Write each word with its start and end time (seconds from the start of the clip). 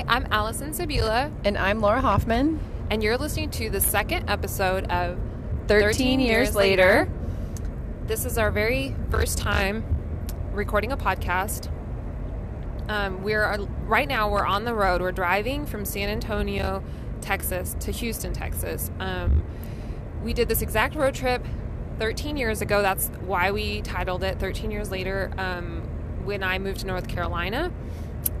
Hi, 0.00 0.16
I'm 0.16 0.26
Allison 0.30 0.70
Sabula. 0.70 1.30
And 1.44 1.58
I'm 1.58 1.80
Laura 1.80 2.00
Hoffman. 2.00 2.58
And 2.90 3.02
you're 3.02 3.18
listening 3.18 3.50
to 3.50 3.68
the 3.68 3.82
second 3.82 4.30
episode 4.30 4.90
of 4.90 5.18
13, 5.66 5.88
13 5.88 6.20
years, 6.20 6.28
years 6.30 6.54
later. 6.54 6.82
later. 6.82 7.12
This 8.06 8.24
is 8.24 8.38
our 8.38 8.50
very 8.50 8.96
first 9.10 9.36
time 9.36 9.84
recording 10.52 10.90
a 10.90 10.96
podcast. 10.96 11.68
Um, 12.88 13.22
we're 13.22 13.58
right 13.84 14.08
now 14.08 14.30
we're 14.30 14.46
on 14.46 14.64
the 14.64 14.72
road. 14.72 15.02
We're 15.02 15.12
driving 15.12 15.66
from 15.66 15.84
San 15.84 16.08
Antonio, 16.08 16.82
Texas, 17.20 17.76
to 17.80 17.92
Houston, 17.92 18.32
Texas. 18.32 18.90
Um, 19.00 19.42
we 20.24 20.32
did 20.32 20.48
this 20.48 20.62
exact 20.62 20.94
road 20.94 21.14
trip 21.14 21.44
13 21.98 22.38
years 22.38 22.62
ago. 22.62 22.80
That's 22.80 23.08
why 23.26 23.50
we 23.50 23.82
titled 23.82 24.24
it 24.24 24.38
13 24.38 24.70
Years 24.70 24.90
Later. 24.90 25.30
Um, 25.36 25.82
when 26.24 26.42
I 26.42 26.58
moved 26.58 26.80
to 26.80 26.86
North 26.86 27.06
Carolina, 27.06 27.70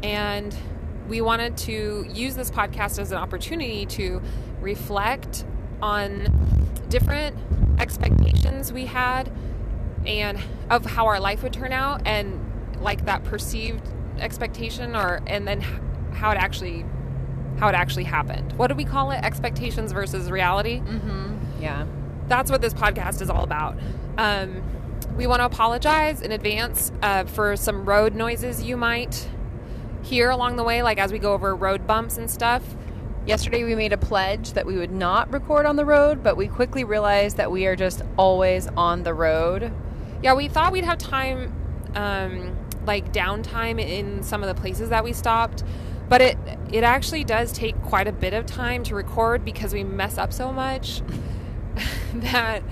and 0.02 0.56
we 1.10 1.20
wanted 1.20 1.56
to 1.56 2.06
use 2.08 2.36
this 2.36 2.52
podcast 2.52 3.00
as 3.00 3.10
an 3.10 3.18
opportunity 3.18 3.84
to 3.84 4.22
reflect 4.60 5.44
on 5.82 6.68
different 6.88 7.36
expectations 7.80 8.72
we 8.72 8.86
had 8.86 9.30
and 10.06 10.38
of 10.70 10.86
how 10.86 11.06
our 11.06 11.18
life 11.18 11.42
would 11.42 11.52
turn 11.52 11.72
out 11.72 12.00
and 12.06 12.40
like 12.80 13.04
that 13.06 13.24
perceived 13.24 13.86
expectation 14.18 14.94
or 14.94 15.20
and 15.26 15.48
then 15.48 15.60
how 16.12 16.30
it 16.30 16.38
actually 16.38 16.84
how 17.58 17.68
it 17.68 17.74
actually 17.74 18.04
happened. 18.04 18.52
What 18.52 18.68
do 18.68 18.74
we 18.74 18.84
call 18.84 19.10
it? 19.10 19.22
Expectations 19.22 19.92
versus 19.92 20.30
reality? 20.30 20.80
Mm-hmm. 20.80 21.60
yeah. 21.60 21.86
That's 22.28 22.50
what 22.50 22.60
this 22.62 22.72
podcast 22.72 23.20
is 23.20 23.28
all 23.28 23.42
about. 23.42 23.76
Um, 24.16 24.62
we 25.16 25.26
want 25.26 25.40
to 25.40 25.44
apologize 25.44 26.22
in 26.22 26.30
advance 26.30 26.92
uh, 27.02 27.24
for 27.24 27.56
some 27.56 27.84
road 27.84 28.14
noises 28.14 28.62
you 28.62 28.76
might 28.76 29.28
hear 30.02 30.30
along 30.30 30.56
the 30.56 30.64
way 30.64 30.82
like 30.82 30.98
as 30.98 31.12
we 31.12 31.18
go 31.18 31.32
over 31.32 31.54
road 31.54 31.86
bumps 31.86 32.16
and 32.16 32.30
stuff 32.30 32.62
Yesterday, 33.26 33.64
we 33.64 33.74
made 33.74 33.92
a 33.92 33.98
pledge 33.98 34.54
that 34.54 34.64
we 34.64 34.76
would 34.76 34.90
not 34.90 35.30
record 35.30 35.66
on 35.66 35.76
the 35.76 35.84
road, 35.84 36.22
but 36.22 36.36
we 36.36 36.48
quickly 36.48 36.84
realized 36.84 37.36
that 37.36 37.52
we 37.52 37.66
are 37.66 37.76
just 37.76 38.02
always 38.16 38.66
on 38.68 39.02
the 39.02 39.12
road. 39.12 39.72
Yeah, 40.22 40.34
we 40.34 40.48
thought 40.48 40.72
we'd 40.72 40.84
have 40.84 40.96
time, 40.96 41.54
um, 41.94 42.56
like 42.86 43.12
downtime 43.12 43.78
in 43.78 44.22
some 44.22 44.42
of 44.42 44.48
the 44.48 44.58
places 44.58 44.88
that 44.88 45.04
we 45.04 45.12
stopped, 45.12 45.62
but 46.08 46.22
it 46.22 46.38
it 46.72 46.82
actually 46.82 47.22
does 47.22 47.52
take 47.52 47.80
quite 47.82 48.08
a 48.08 48.12
bit 48.12 48.32
of 48.32 48.46
time 48.46 48.82
to 48.84 48.94
record 48.94 49.44
because 49.44 49.74
we 49.74 49.84
mess 49.84 50.16
up 50.16 50.32
so 50.32 50.50
much 50.50 51.02
that 52.14 52.62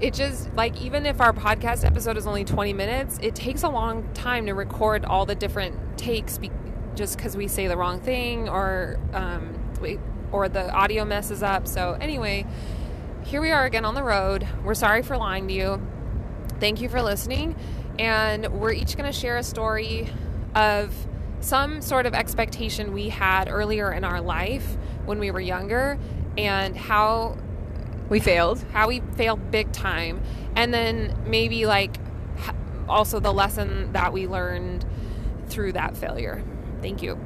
it 0.00 0.12
just 0.12 0.52
like 0.54 0.80
even 0.80 1.06
if 1.06 1.22
our 1.22 1.32
podcast 1.32 1.84
episode 1.84 2.18
is 2.18 2.26
only 2.26 2.44
20 2.44 2.74
minutes, 2.74 3.18
it 3.22 3.34
takes 3.34 3.62
a 3.62 3.68
long 3.68 4.06
time 4.12 4.44
to 4.44 4.52
record 4.52 5.06
all 5.06 5.24
the 5.24 5.34
different 5.34 5.74
takes 5.96 6.36
be- 6.36 6.50
just 6.96 7.16
because 7.16 7.36
we 7.36 7.46
say 7.46 7.66
the 7.66 7.76
wrong 7.76 8.00
thing 8.00 8.48
or 8.48 8.98
um, 9.12 9.54
we, 9.80 9.98
or 10.32 10.48
the 10.48 10.70
audio 10.72 11.04
messes 11.04 11.42
up. 11.42 11.68
So, 11.68 11.96
anyway, 12.00 12.46
here 13.24 13.40
we 13.40 13.50
are 13.50 13.64
again 13.64 13.84
on 13.84 13.94
the 13.94 14.02
road. 14.02 14.46
We're 14.64 14.74
sorry 14.74 15.02
for 15.02 15.16
lying 15.16 15.48
to 15.48 15.54
you. 15.54 15.86
Thank 16.58 16.80
you 16.80 16.88
for 16.88 17.02
listening. 17.02 17.54
And 17.98 18.48
we're 18.60 18.72
each 18.72 18.96
going 18.96 19.10
to 19.10 19.18
share 19.18 19.36
a 19.36 19.42
story 19.42 20.08
of 20.54 20.94
some 21.40 21.80
sort 21.80 22.06
of 22.06 22.14
expectation 22.14 22.92
we 22.92 23.08
had 23.08 23.48
earlier 23.48 23.92
in 23.92 24.04
our 24.04 24.20
life 24.20 24.76
when 25.04 25.18
we 25.18 25.30
were 25.30 25.40
younger 25.40 25.98
and 26.36 26.76
how 26.76 27.36
we 28.08 28.20
failed. 28.20 28.64
How 28.72 28.88
we 28.88 29.00
failed 29.16 29.50
big 29.50 29.72
time. 29.72 30.22
And 30.54 30.72
then 30.72 31.16
maybe 31.26 31.66
like 31.66 31.98
also 32.88 33.20
the 33.20 33.32
lesson 33.32 33.92
that 33.92 34.12
we 34.12 34.26
learned 34.26 34.84
through 35.48 35.72
that 35.72 35.96
failure. 35.96 36.42
Thank 36.80 37.02
you. 37.02 37.18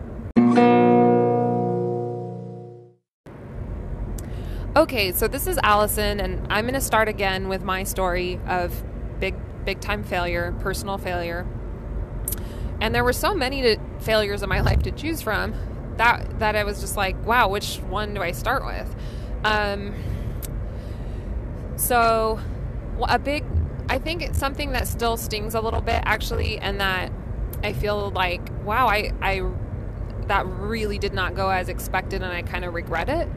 Okay, 4.76 5.10
so 5.10 5.26
this 5.26 5.48
is 5.48 5.58
Allison, 5.64 6.20
and 6.20 6.46
I'm 6.48 6.64
going 6.64 6.74
to 6.74 6.80
start 6.80 7.08
again 7.08 7.48
with 7.48 7.64
my 7.64 7.82
story 7.82 8.38
of 8.46 8.84
big, 9.18 9.34
big 9.64 9.80
time 9.80 10.04
failure, 10.04 10.54
personal 10.60 10.96
failure. 10.96 11.46
And 12.80 12.94
there 12.94 13.02
were 13.02 13.12
so 13.12 13.34
many 13.34 13.62
to, 13.62 13.78
failures 13.98 14.42
in 14.42 14.48
my 14.48 14.60
life 14.68 14.82
to 14.84 14.92
choose 14.92 15.22
from 15.22 15.54
that 15.96 16.38
that 16.38 16.56
I 16.56 16.64
was 16.64 16.80
just 16.80 16.96
like, 16.96 17.22
wow, 17.26 17.48
which 17.48 17.76
one 17.88 18.14
do 18.14 18.22
I 18.22 18.32
start 18.32 18.64
with? 18.64 18.94
Um, 19.44 19.94
so, 21.76 22.40
a 23.08 23.18
big, 23.18 23.44
I 23.88 23.98
think 23.98 24.22
it's 24.22 24.38
something 24.38 24.72
that 24.72 24.86
still 24.86 25.16
stings 25.16 25.54
a 25.54 25.60
little 25.60 25.80
bit 25.80 26.00
actually, 26.04 26.58
and 26.58 26.80
that 26.80 27.12
I 27.62 27.72
feel 27.72 28.10
like, 28.10 28.40
wow, 28.64 28.86
I, 28.88 29.12
I, 29.20 29.42
that 30.26 30.46
really 30.46 30.98
did 30.98 31.12
not 31.12 31.34
go 31.34 31.50
as 31.50 31.68
expected, 31.68 32.22
and 32.22 32.32
I 32.32 32.42
kind 32.42 32.64
of 32.64 32.74
regret 32.74 33.08
it 33.08 33.28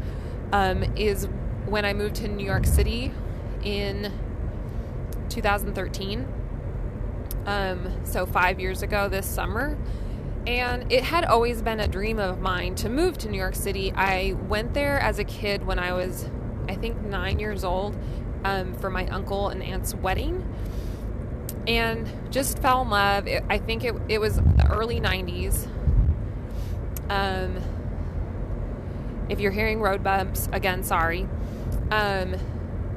um, 0.52 0.84
is 0.96 1.28
when 1.66 1.84
I 1.84 1.94
moved 1.94 2.16
to 2.16 2.28
New 2.28 2.46
York 2.46 2.66
City 2.66 3.12
in 3.64 4.12
2013. 5.30 6.28
Um, 7.46 8.06
so, 8.06 8.26
five 8.26 8.60
years 8.60 8.84
ago 8.84 9.10
this 9.10 9.26
summer. 9.26 9.78
And 10.46 10.92
it 10.92 11.04
had 11.04 11.24
always 11.24 11.62
been 11.62 11.80
a 11.80 11.88
dream 11.88 12.20
of 12.20 12.40
mine 12.42 12.76
to 12.76 12.90
move 12.90 13.18
to 13.20 13.30
New 13.30 13.38
York 13.38 13.56
City. 13.56 13.94
I 13.94 14.34
went 14.50 14.74
there 14.74 15.00
as 15.00 15.18
a 15.18 15.24
kid 15.24 15.66
when 15.66 15.80
I 15.80 15.94
was, 15.94 16.30
I 16.68 16.76
think, 16.76 17.02
nine 17.02 17.40
years 17.40 17.64
old 17.64 17.96
um, 18.44 18.74
for 18.76 18.90
my 18.90 19.08
uncle 19.08 19.50
and 19.50 19.64
aunt's 19.64 19.96
wedding 19.96 20.46
and 21.68 22.08
just 22.32 22.60
fell 22.60 22.82
in 22.82 22.90
love. 22.90 23.28
It, 23.28 23.44
I 23.50 23.58
think 23.58 23.84
it, 23.84 23.96
it 24.10 24.20
was 24.20 24.36
the 24.36 24.68
early 24.70 25.00
90s. 25.00 25.68
Um, 27.10 27.58
if 29.30 29.40
you're 29.40 29.52
hearing 29.52 29.82
road 29.82 30.04
bumps, 30.04 30.50
again, 30.52 30.84
sorry. 30.84 31.28
Um, 31.92 32.36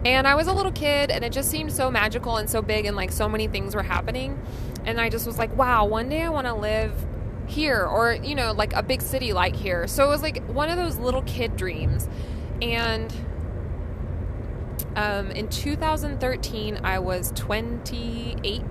and 0.04 0.26
I 0.26 0.34
was 0.34 0.46
a 0.46 0.52
little 0.52 0.72
kid, 0.72 1.10
and 1.10 1.24
it 1.24 1.32
just 1.32 1.50
seemed 1.50 1.72
so 1.72 1.90
magical 1.90 2.36
and 2.36 2.48
so 2.48 2.62
big, 2.62 2.86
and 2.86 2.96
like 2.96 3.12
so 3.12 3.28
many 3.28 3.48
things 3.48 3.74
were 3.74 3.82
happening. 3.82 4.40
And 4.84 5.00
I 5.00 5.08
just 5.08 5.26
was 5.26 5.38
like, 5.38 5.54
wow, 5.56 5.84
one 5.84 6.08
day 6.08 6.22
I 6.22 6.28
want 6.28 6.46
to 6.46 6.54
live 6.54 6.92
here, 7.46 7.84
or, 7.84 8.14
you 8.14 8.34
know, 8.34 8.52
like 8.52 8.72
a 8.72 8.82
big 8.82 9.02
city 9.02 9.32
like 9.32 9.56
here. 9.56 9.86
So 9.86 10.04
it 10.04 10.08
was 10.08 10.22
like 10.22 10.44
one 10.46 10.68
of 10.68 10.76
those 10.76 10.98
little 10.98 11.22
kid 11.22 11.56
dreams. 11.56 12.08
And 12.62 13.12
um, 14.96 15.30
in 15.30 15.48
2013, 15.48 16.80
I 16.82 16.98
was 16.98 17.30
28, 17.36 18.62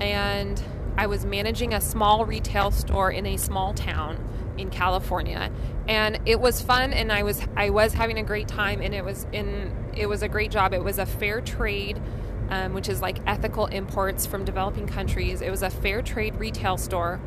and 0.00 0.62
I 0.96 1.06
was 1.06 1.26
managing 1.26 1.74
a 1.74 1.82
small 1.82 2.24
retail 2.24 2.70
store 2.70 3.10
in 3.10 3.26
a 3.26 3.36
small 3.36 3.74
town 3.74 4.18
in 4.56 4.70
California, 4.70 5.52
and 5.86 6.18
it 6.24 6.40
was 6.40 6.62
fun, 6.62 6.94
and 6.94 7.12
I 7.12 7.22
was 7.24 7.42
I 7.56 7.68
was 7.68 7.92
having 7.92 8.18
a 8.18 8.22
great 8.22 8.48
time, 8.48 8.80
and 8.80 8.94
it 8.94 9.04
was 9.04 9.26
in 9.30 9.72
it 9.94 10.06
was 10.06 10.22
a 10.22 10.28
great 10.28 10.50
job. 10.50 10.72
It 10.72 10.82
was 10.82 10.98
a 10.98 11.06
fair 11.06 11.40
trade. 11.40 12.00
Um, 12.50 12.72
which 12.72 12.88
is 12.88 13.02
like 13.02 13.18
ethical 13.26 13.66
imports 13.66 14.24
from 14.24 14.46
developing 14.46 14.86
countries. 14.86 15.42
It 15.42 15.50
was 15.50 15.62
a 15.62 15.68
fair 15.68 16.00
trade 16.00 16.36
retail 16.36 16.78
store. 16.78 17.20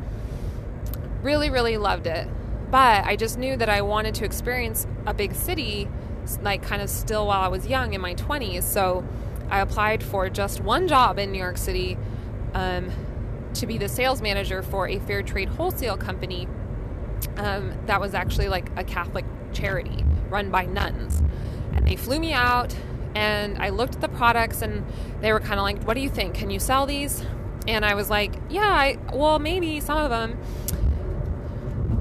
Really, 1.22 1.48
really 1.48 1.76
loved 1.76 2.08
it. 2.08 2.26
But 2.72 3.04
I 3.04 3.14
just 3.14 3.38
knew 3.38 3.56
that 3.56 3.68
I 3.68 3.82
wanted 3.82 4.16
to 4.16 4.24
experience 4.24 4.84
a 5.06 5.14
big 5.14 5.36
city, 5.36 5.88
like 6.42 6.62
kind 6.62 6.82
of 6.82 6.88
still 6.88 7.26
while 7.26 7.42
I 7.42 7.48
was 7.48 7.66
young 7.66 7.94
in 7.94 8.00
my 8.00 8.14
20s. 8.14 8.62
So 8.62 9.04
I 9.50 9.60
applied 9.60 10.02
for 10.02 10.28
just 10.28 10.60
one 10.60 10.88
job 10.88 11.18
in 11.18 11.32
New 11.32 11.38
York 11.38 11.58
City 11.58 11.98
um, 12.54 12.90
to 13.54 13.66
be 13.66 13.78
the 13.78 13.88
sales 13.88 14.22
manager 14.22 14.62
for 14.62 14.88
a 14.88 14.98
fair 14.98 15.22
trade 15.22 15.48
wholesale 15.48 15.96
company 15.96 16.48
um, 17.36 17.72
that 17.86 18.00
was 18.00 18.14
actually 18.14 18.48
like 18.48 18.70
a 18.76 18.84
Catholic 18.84 19.24
charity 19.52 20.04
run 20.28 20.50
by 20.50 20.64
nuns. 20.64 21.22
And 21.74 21.86
they 21.86 21.96
flew 21.96 22.18
me 22.18 22.32
out, 22.32 22.74
and 23.14 23.58
I 23.58 23.70
looked 23.70 23.96
at 23.96 24.00
the 24.00 24.08
products, 24.08 24.62
and 24.62 24.84
they 25.20 25.32
were 25.32 25.40
kind 25.40 25.58
of 25.58 25.64
like, 25.64 25.82
What 25.84 25.94
do 25.94 26.00
you 26.00 26.08
think? 26.08 26.34
Can 26.34 26.50
you 26.50 26.58
sell 26.58 26.86
these? 26.86 27.24
And 27.66 27.84
I 27.84 27.94
was 27.94 28.10
like, 28.10 28.34
Yeah, 28.48 28.68
I, 28.68 28.98
well, 29.12 29.38
maybe 29.38 29.80
some 29.80 29.98
of 29.98 30.10
them. 30.10 30.38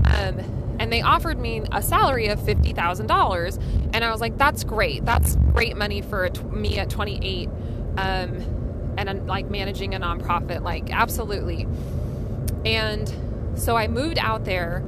Um, 0.06 0.51
and 0.82 0.92
they 0.92 1.04
offered 1.04 1.40
me 1.40 1.62
a 1.72 1.84
salary 1.84 2.26
of 2.26 2.40
$50,000. 2.40 3.64
And 3.94 4.04
I 4.04 4.10
was 4.10 4.20
like, 4.20 4.36
That's 4.40 4.64
great. 4.64 5.06
That's 5.06 5.36
great 5.54 5.78
money 5.78 6.02
for 6.02 6.28
me 6.50 6.80
at 6.80 6.90
28. 6.90 7.50
Um, 7.98 8.96
and 8.98 9.28
like 9.28 9.48
managing 9.52 9.94
a 9.94 10.00
nonprofit, 10.00 10.64
like, 10.64 10.92
absolutely. 10.92 11.68
And 12.66 13.14
so 13.54 13.78
I 13.78 13.88
moved 13.88 14.18
out 14.18 14.44
there 14.44 14.84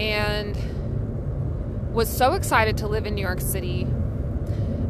and 0.00 0.56
was 1.92 2.08
so 2.08 2.32
excited 2.32 2.78
to 2.78 2.86
live 2.86 3.04
in 3.04 3.14
New 3.14 3.20
York 3.20 3.42
City. 3.42 3.86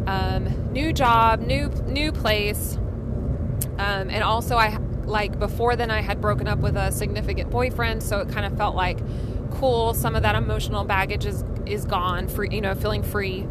Um, 0.06 0.72
new 0.72 0.92
job, 0.92 1.40
new 1.40 1.68
new 1.86 2.12
place, 2.12 2.76
um, 3.78 4.10
and 4.10 4.22
also 4.22 4.56
I 4.56 4.78
like 5.06 5.40
before 5.40 5.74
then 5.74 5.90
I 5.90 6.00
had 6.00 6.20
broken 6.20 6.46
up 6.46 6.60
with 6.60 6.76
a 6.76 6.92
significant 6.92 7.50
boyfriend, 7.50 8.04
so 8.04 8.20
it 8.20 8.28
kind 8.28 8.46
of 8.46 8.56
felt 8.56 8.76
like 8.76 8.98
cool. 9.58 9.94
Some 9.94 10.14
of 10.14 10.22
that 10.22 10.34
emotional 10.34 10.84
baggage 10.84 11.26
is 11.26 11.44
is 11.66 11.84
gone, 11.84 12.28
free, 12.28 12.48
you 12.50 12.60
know, 12.60 12.74
feeling 12.74 13.02
free. 13.02 13.46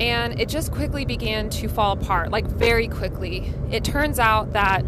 And 0.00 0.40
it 0.40 0.48
just 0.48 0.70
quickly 0.70 1.04
began 1.04 1.50
to 1.50 1.68
fall 1.68 1.92
apart, 1.92 2.30
like 2.30 2.46
very 2.46 2.86
quickly. 2.86 3.52
It 3.70 3.82
turns 3.82 4.18
out 4.18 4.52
that 4.52 4.84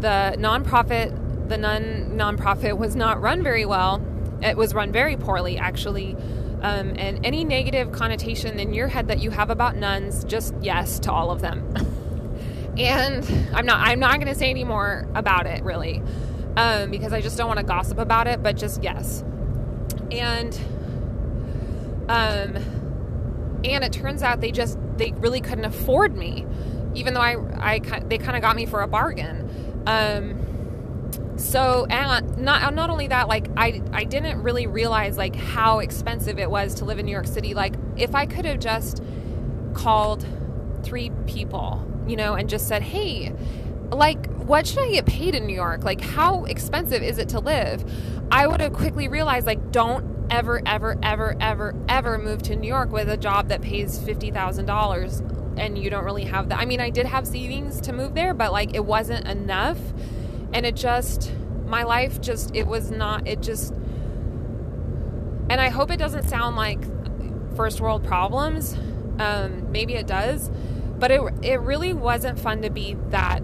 the 0.00 0.34
nonprofit, 0.38 1.48
the 1.48 1.56
nun 1.56 2.12
nonprofit, 2.16 2.76
was 2.76 2.94
not 2.96 3.22
run 3.22 3.42
very 3.42 3.64
well 3.64 4.02
it 4.42 4.56
was 4.56 4.74
run 4.74 4.92
very 4.92 5.16
poorly, 5.16 5.58
actually. 5.58 6.16
Um, 6.62 6.94
and 6.96 7.24
any 7.24 7.44
negative 7.44 7.92
connotation 7.92 8.58
in 8.58 8.74
your 8.74 8.88
head 8.88 9.08
that 9.08 9.20
you 9.20 9.30
have 9.30 9.50
about 9.50 9.76
nuns, 9.76 10.24
just 10.24 10.54
yes 10.60 10.98
to 11.00 11.12
all 11.12 11.30
of 11.30 11.40
them. 11.40 11.74
and 12.78 13.24
I'm 13.54 13.66
not 13.66 13.80
I'm 13.80 13.98
not 13.98 14.16
going 14.16 14.28
to 14.28 14.34
say 14.34 14.50
any 14.50 14.64
more 14.64 15.06
about 15.14 15.46
it 15.46 15.62
really, 15.62 16.02
um, 16.56 16.90
because 16.90 17.12
I 17.12 17.20
just 17.20 17.36
don't 17.36 17.46
want 17.46 17.58
to 17.58 17.64
gossip 17.64 17.98
about 17.98 18.26
it. 18.26 18.42
But 18.42 18.56
just 18.56 18.82
yes, 18.82 19.22
and 20.10 20.54
um, 22.08 22.56
and 23.64 23.84
it 23.84 23.92
turns 23.92 24.22
out 24.22 24.40
they 24.40 24.52
just 24.52 24.78
they 24.96 25.12
really 25.12 25.40
couldn't 25.40 25.64
afford 25.64 26.16
me, 26.16 26.44
even 26.94 27.14
though 27.14 27.20
I 27.20 27.36
I 27.58 27.78
they 27.78 28.18
kind 28.18 28.36
of 28.36 28.42
got 28.42 28.56
me 28.56 28.66
for 28.66 28.82
a 28.82 28.88
bargain. 28.88 29.82
Um, 29.86 30.46
so 31.40 31.86
and 31.88 32.36
not 32.38 32.74
not 32.74 32.90
only 32.90 33.08
that 33.08 33.26
like 33.26 33.48
I 33.56 33.80
I 33.92 34.04
didn't 34.04 34.42
really 34.42 34.66
realize 34.66 35.16
like 35.16 35.34
how 35.34 35.78
expensive 35.78 36.38
it 36.38 36.50
was 36.50 36.74
to 36.76 36.84
live 36.84 36.98
in 36.98 37.06
New 37.06 37.12
York 37.12 37.26
City 37.26 37.54
like 37.54 37.74
if 37.96 38.14
I 38.14 38.26
could 38.26 38.44
have 38.44 38.60
just 38.60 39.02
called 39.72 40.26
three 40.82 41.10
people 41.26 41.84
you 42.06 42.16
know 42.16 42.34
and 42.34 42.48
just 42.48 42.68
said 42.68 42.82
hey 42.82 43.32
like 43.90 44.28
what 44.50 44.66
should 44.66 44.80
I 44.80 44.90
get 44.90 45.06
paid 45.06 45.36
in 45.36 45.46
New 45.46 45.54
York? 45.54 45.84
Like 45.84 46.00
how 46.00 46.44
expensive 46.44 47.04
is 47.04 47.18
it 47.18 47.28
to 47.28 47.38
live? 47.38 47.84
I 48.32 48.48
would 48.48 48.60
have 48.60 48.72
quickly 48.72 49.06
realized 49.06 49.46
like 49.46 49.70
don't 49.70 50.26
ever 50.28 50.60
ever 50.66 50.98
ever 51.04 51.36
ever 51.40 51.72
ever 51.88 52.18
move 52.18 52.42
to 52.42 52.56
New 52.56 52.66
York 52.66 52.90
with 52.90 53.08
a 53.08 53.16
job 53.16 53.46
that 53.50 53.62
pays 53.62 53.96
$50,000 54.00 55.56
and 55.56 55.78
you 55.78 55.88
don't 55.88 56.04
really 56.04 56.24
have 56.24 56.48
that. 56.48 56.58
I 56.58 56.64
mean 56.64 56.80
I 56.80 56.90
did 56.90 57.06
have 57.06 57.28
savings 57.28 57.80
to 57.82 57.92
move 57.92 58.16
there 58.16 58.34
but 58.34 58.50
like 58.50 58.74
it 58.74 58.84
wasn't 58.84 59.24
enough. 59.28 59.78
And 60.52 60.66
it 60.66 60.74
just 60.74 61.32
my 61.64 61.84
life 61.84 62.20
just 62.20 62.52
it 62.52 62.66
was 62.66 62.90
not 62.90 63.28
it 63.28 63.40
just 63.42 63.72
and 65.48 65.60
i 65.60 65.68
hope 65.68 65.92
it 65.92 65.98
doesn't 65.98 66.28
sound 66.28 66.56
like 66.56 66.80
first 67.54 67.80
world 67.80 68.02
problems. 68.02 68.76
Um, 69.20 69.70
maybe 69.70 69.94
it 69.94 70.08
does 70.08 70.50
but 70.98 71.12
it, 71.12 71.20
it 71.42 71.60
really 71.60 71.92
wasn't 71.92 72.38
fun 72.38 72.62
to 72.62 72.70
be 72.70 72.94
that 73.10 73.42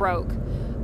broke. 0.00 0.30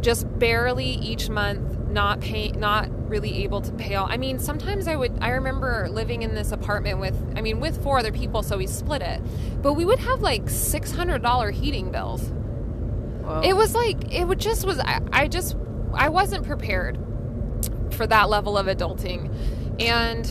Just 0.02 0.38
barely 0.38 0.84
each 0.84 1.30
month 1.30 1.88
not 1.88 2.20
pay 2.20 2.50
not 2.50 2.90
really 3.08 3.44
able 3.44 3.62
to 3.62 3.72
pay 3.72 3.94
all. 3.94 4.06
I 4.06 4.18
mean 4.18 4.38
sometimes 4.38 4.86
i 4.86 4.94
would 4.94 5.16
i 5.22 5.30
remember 5.30 5.88
living 5.90 6.20
in 6.22 6.34
this 6.34 6.52
apartment 6.52 6.98
with 6.98 7.16
i 7.34 7.40
mean 7.40 7.60
with 7.60 7.82
four 7.82 7.98
other 7.98 8.12
people 8.12 8.42
so 8.42 8.58
we 8.58 8.66
split 8.66 9.00
it. 9.00 9.22
But 9.62 9.72
we 9.72 9.86
would 9.86 10.00
have 10.00 10.20
like 10.20 10.44
$600 10.44 11.52
heating 11.52 11.90
bills. 11.90 12.30
Whoa. 13.22 13.40
It 13.42 13.56
was 13.56 13.74
like 13.74 14.12
it 14.12 14.24
would 14.24 14.38
just 14.38 14.66
was 14.66 14.78
I, 14.80 15.00
I 15.12 15.28
just 15.28 15.56
I 15.94 16.10
wasn't 16.10 16.46
prepared 16.46 16.98
for 17.92 18.06
that 18.06 18.28
level 18.28 18.58
of 18.58 18.66
adulting, 18.66 19.32
and 19.80 20.26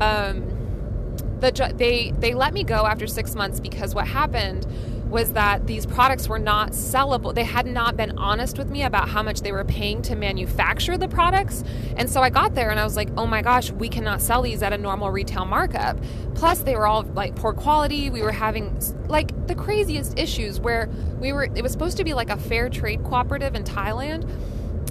um, 0.00 1.38
the 1.40 1.72
they 1.76 2.12
they 2.18 2.34
let 2.34 2.52
me 2.52 2.64
go 2.64 2.86
after 2.86 3.06
six 3.06 3.34
months 3.34 3.60
because 3.60 3.94
what 3.94 4.08
happened 4.08 4.66
was 5.12 5.34
that 5.34 5.66
these 5.66 5.84
products 5.84 6.28
were 6.28 6.38
not 6.38 6.70
sellable. 6.70 7.34
They 7.34 7.44
had 7.44 7.66
not 7.66 7.96
been 7.96 8.18
honest 8.18 8.56
with 8.58 8.70
me 8.70 8.82
about 8.82 9.10
how 9.10 9.22
much 9.22 9.42
they 9.42 9.52
were 9.52 9.64
paying 9.64 10.00
to 10.02 10.16
manufacture 10.16 10.96
the 10.96 11.06
products. 11.06 11.62
And 11.96 12.10
so 12.10 12.22
I 12.22 12.30
got 12.30 12.54
there 12.54 12.70
and 12.70 12.80
I 12.80 12.84
was 12.84 12.96
like, 12.96 13.10
oh 13.16 13.26
my 13.26 13.42
gosh, 13.42 13.70
we 13.70 13.88
cannot 13.88 14.22
sell 14.22 14.42
these 14.42 14.62
at 14.62 14.72
a 14.72 14.78
normal 14.78 15.10
retail 15.10 15.44
markup. 15.44 15.98
Plus, 16.34 16.60
they 16.60 16.74
were 16.74 16.86
all 16.86 17.02
like 17.02 17.36
poor 17.36 17.52
quality. 17.52 18.10
We 18.10 18.22
were 18.22 18.32
having 18.32 18.80
like 19.06 19.46
the 19.46 19.54
craziest 19.54 20.18
issues 20.18 20.58
where 20.58 20.88
we 21.20 21.32
were, 21.32 21.44
it 21.44 21.62
was 21.62 21.70
supposed 21.70 21.98
to 21.98 22.04
be 22.04 22.14
like 22.14 22.30
a 22.30 22.38
fair 22.38 22.70
trade 22.70 23.04
cooperative 23.04 23.54
in 23.54 23.64
Thailand. 23.64 24.28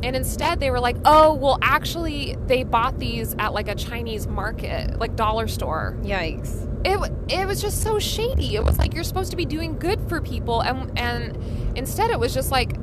And 0.04 0.16
instead, 0.16 0.60
they 0.60 0.72
were 0.72 0.80
like, 0.80 0.98
oh, 1.04 1.34
well, 1.34 1.60
actually, 1.62 2.38
they 2.48 2.64
bought 2.64 3.00
these 3.00 3.36
at 3.38 3.54
like 3.54 3.68
a 3.68 3.76
Chinese 3.76 4.28
market, 4.28 4.98
like 5.00 5.16
dollar 5.16 5.48
store. 5.48 5.98
Yikes 6.02 6.71
it 6.86 7.12
it 7.30 7.48
was 7.48 7.62
just 7.62 7.82
so 7.82 8.00
shady. 8.00 8.56
It 8.56 8.64
was 8.64 8.78
like 8.78 8.94
you're 8.94 9.04
supposed 9.04 9.32
to 9.32 9.38
be 9.38 9.46
doing 9.46 9.78
good 9.78 10.00
for 10.10 10.22
people, 10.22 10.62
and 10.62 10.98
and 10.98 11.78
instead 11.78 12.12
it 12.12 12.20
was 12.20 12.34
just 12.34 12.52
like 12.52 12.78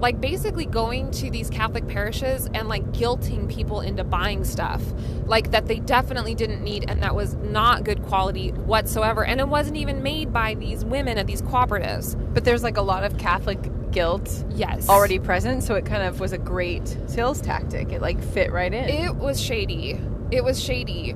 like 0.00 0.20
basically 0.20 0.66
going 0.66 1.10
to 1.12 1.30
these 1.30 1.48
Catholic 1.48 1.86
parishes 1.86 2.46
and 2.52 2.68
like 2.68 2.84
guilting 2.92 3.48
people 3.48 3.80
into 3.80 4.04
buying 4.04 4.44
stuff 4.44 4.82
like 5.24 5.50
that 5.52 5.66
they 5.66 5.78
definitely 5.78 6.34
didn't 6.34 6.62
need 6.62 6.84
and 6.88 7.02
that 7.02 7.14
was 7.14 7.34
not 7.36 7.84
good 7.84 8.02
quality 8.02 8.50
whatsoever. 8.50 9.24
And 9.24 9.40
it 9.40 9.48
wasn't 9.48 9.76
even 9.76 10.02
made 10.02 10.32
by 10.32 10.54
these 10.54 10.84
women 10.84 11.16
at 11.16 11.26
these 11.26 11.40
cooperatives. 11.40 12.16
But 12.34 12.44
there's 12.44 12.62
like 12.62 12.76
a 12.76 12.82
lot 12.82 13.04
of 13.04 13.16
Catholic 13.16 13.70
guilt 13.92 14.44
yes 14.50 14.88
already 14.88 15.20
present 15.20 15.62
so 15.62 15.76
it 15.76 15.86
kind 15.86 16.02
of 16.02 16.18
was 16.18 16.32
a 16.32 16.38
great 16.38 16.98
sales 17.06 17.40
tactic 17.40 17.92
it 17.92 18.02
like 18.02 18.20
fit 18.20 18.50
right 18.50 18.74
in 18.74 18.88
it 18.88 19.14
was 19.14 19.40
shady 19.40 20.00
it 20.32 20.42
was 20.42 20.60
shady 20.60 21.14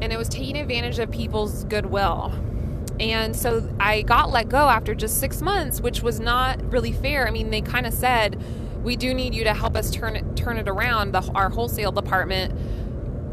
and 0.00 0.12
it 0.12 0.18
was 0.18 0.28
taking 0.28 0.56
advantage 0.56 0.98
of 0.98 1.10
people's 1.10 1.64
goodwill. 1.64 2.32
And 2.98 3.34
so 3.34 3.66
I 3.80 4.02
got 4.02 4.30
let 4.30 4.50
go 4.50 4.68
after 4.68 4.94
just 4.94 5.18
six 5.18 5.40
months, 5.40 5.80
which 5.80 6.02
was 6.02 6.20
not 6.20 6.62
really 6.70 6.92
fair. 6.92 7.26
I 7.26 7.30
mean, 7.30 7.50
they 7.50 7.62
kind 7.62 7.86
of 7.86 7.94
said, 7.94 8.42
"We 8.82 8.94
do 8.96 9.14
need 9.14 9.34
you 9.34 9.44
to 9.44 9.54
help 9.54 9.74
us 9.74 9.90
turn 9.90 10.16
it 10.16 10.36
turn 10.36 10.58
it 10.58 10.68
around." 10.68 11.12
The, 11.12 11.22
our 11.34 11.48
wholesale 11.48 11.92
department, 11.92 12.52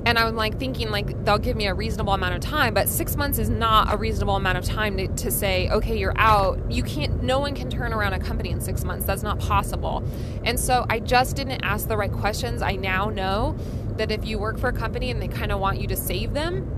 and 0.06 0.18
I'm 0.18 0.38
like 0.38 0.57
thinking 0.57 0.89
like 0.89 1.25
they'll 1.25 1.38
give 1.38 1.57
me 1.57 1.68
a 1.68 1.74
reasonable 1.74 2.13
amount 2.13 2.36
of 2.36 2.39
time, 2.39 2.74
but 2.74 2.88
six 2.88 3.18
months 3.18 3.39
is 3.39 3.50
not 3.50 3.94
a 3.94 3.98
reasonable 3.98 4.38
amount 4.38 4.57
of 4.57 4.63
time 4.63 4.95
to, 4.98 5.07
to 5.09 5.30
say, 5.30 5.69
"Okay, 5.69 5.98
you're 5.98 6.18
out." 6.18 6.71
You 6.71 6.81
can't. 6.81 7.21
No 7.21 7.39
one 7.39 7.54
can 7.54 7.69
turn 7.69 7.92
around 7.92 8.13
a 8.13 8.19
company 8.19 8.51
in 8.51 8.62
six 8.62 8.86
months. 8.86 9.06
That's 9.06 9.24
not 9.24 9.38
possible. 9.38 10.01
And 10.45 10.57
so 10.57 10.86
I 10.89 11.00
just 11.00 11.36
didn't 11.36 11.59
ask 11.63 11.89
the 11.89 11.98
right 11.98 12.12
questions. 12.12 12.62
I 12.62 12.77
now 12.77 13.09
know 13.09 13.57
that 13.98 14.12
if 14.12 14.26
you 14.26 14.40
work 14.40 14.58
for 14.60 14.70
a 14.70 14.74
company 14.74 15.12
and 15.12 15.22
they 15.22 15.28
kind 15.28 15.52
of 15.52 15.60
want 15.60 15.80
you 15.80 15.88
to 15.88 15.96
save 15.96 16.34
them, 16.34 16.74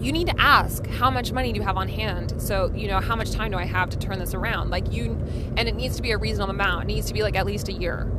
you 0.00 0.12
need 0.12 0.28
to 0.28 0.40
ask 0.40 0.86
how 0.86 1.10
much 1.10 1.32
money 1.32 1.52
do 1.52 1.58
you 1.58 1.64
have 1.64 1.76
on 1.76 1.88
hand? 1.88 2.40
So 2.40 2.72
you 2.74 2.86
know 2.88 3.00
how 3.00 3.16
much 3.16 3.32
time 3.32 3.50
do 3.50 3.56
i 3.56 3.64
have 3.64 3.90
to 3.90 3.98
turn 3.98 4.18
this 4.18 4.34
around? 4.34 4.70
Like 4.70 4.92
you 4.92 5.12
and 5.56 5.68
it 5.68 5.74
needs 5.74 5.96
to 5.96 6.02
be 6.02 6.12
a 6.12 6.18
reasonable 6.18 6.50
amount. 6.50 6.84
It 6.84 6.86
needs 6.94 7.06
to 7.08 7.14
be 7.14 7.22
like 7.22 7.36
at 7.36 7.46
least 7.46 7.68
a 7.68 7.72
year. 7.72 8.10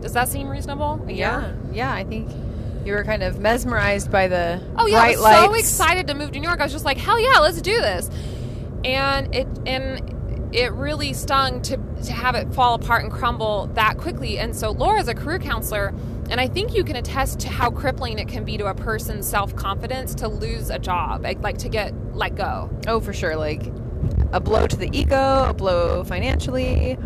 Does 0.00 0.12
that 0.14 0.28
seem 0.28 0.48
reasonable? 0.48 1.02
A 1.08 1.12
yeah 1.12 1.40
year? 1.40 1.58
yeah. 1.72 1.92
I 1.92 2.04
think 2.04 2.30
you 2.84 2.92
were 2.94 3.04
kind 3.04 3.22
of 3.22 3.38
mesmerized 3.38 4.10
by 4.10 4.28
the 4.28 4.62
oh 4.76 4.86
yeah 4.86 4.98
bright 4.98 5.16
I 5.16 5.16
was 5.16 5.20
lights. 5.20 5.44
so 5.44 5.54
excited 5.54 6.06
to 6.08 6.14
move 6.14 6.32
to 6.32 6.40
new 6.40 6.48
york. 6.48 6.60
I 6.60 6.64
was 6.64 6.72
just 6.72 6.84
like 6.84 6.98
hell 6.98 7.18
yeah 7.18 7.38
let's 7.40 7.60
do 7.62 7.80
this. 7.80 8.10
And 8.84 9.34
it 9.34 9.46
and 9.66 10.16
it 10.54 10.72
really 10.72 11.12
stung 11.12 11.62
to 11.62 11.76
to 12.04 12.12
have 12.12 12.34
it 12.34 12.52
fall 12.52 12.74
apart 12.74 13.04
and 13.04 13.12
crumble 13.12 13.66
that 13.74 13.96
quickly. 13.96 14.38
And 14.38 14.54
so 14.54 14.70
laura's 14.70 15.08
a 15.08 15.14
career 15.14 15.38
counselor 15.38 15.94
and 16.30 16.40
I 16.40 16.46
think 16.46 16.74
you 16.74 16.84
can 16.84 16.96
attest 16.96 17.40
to 17.40 17.48
how 17.48 17.70
crippling 17.70 18.20
it 18.20 18.28
can 18.28 18.44
be 18.44 18.56
to 18.56 18.66
a 18.66 18.74
person's 18.74 19.28
self 19.28 19.54
confidence 19.56 20.14
to 20.16 20.28
lose 20.28 20.70
a 20.70 20.78
job, 20.78 21.24
like, 21.24 21.42
like 21.42 21.58
to 21.58 21.68
get 21.68 21.92
let 22.14 22.36
go. 22.36 22.70
Oh, 22.86 23.00
for 23.00 23.12
sure. 23.12 23.36
Like 23.36 23.66
a 24.32 24.40
blow 24.40 24.66
to 24.68 24.76
the 24.76 24.88
ego, 24.96 25.48
a 25.48 25.52
blow 25.52 26.04
financially. 26.04 26.96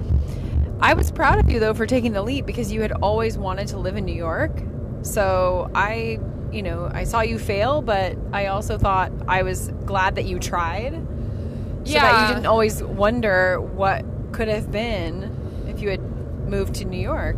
I 0.81 0.93
was 0.93 1.11
proud 1.11 1.38
of 1.38 1.50
you 1.50 1.59
though 1.59 1.73
for 1.73 1.87
taking 1.87 2.12
the 2.12 2.23
leap 2.23 2.45
because 2.45 2.71
you 2.71 2.83
had 2.83 2.93
always 2.93 3.38
wanted 3.38 3.69
to 3.69 3.78
live 3.78 3.97
in 3.97 4.04
New 4.04 4.14
York. 4.14 4.62
So 5.00 5.71
I, 5.75 6.19
you 6.52 6.62
know, 6.62 6.90
I 6.93 7.04
saw 7.04 7.23
you 7.23 7.38
fail, 7.38 7.81
but 7.81 8.19
I 8.33 8.47
also 8.47 8.76
thought 8.76 9.11
I 9.26 9.43
was 9.43 9.69
glad 9.87 10.16
that 10.16 10.26
you 10.26 10.38
tried. 10.38 10.93
So 10.93 11.93
yeah. 11.93 12.00
that 12.02 12.28
you 12.28 12.35
didn't 12.35 12.47
always 12.47 12.83
wonder 12.83 13.59
what 13.61 14.04
could 14.33 14.49
have 14.49 14.71
been 14.71 15.64
if 15.66 15.81
you 15.81 15.88
had 15.88 16.02
moved 16.47 16.75
to 16.76 16.85
New 16.85 17.00
York. 17.00 17.37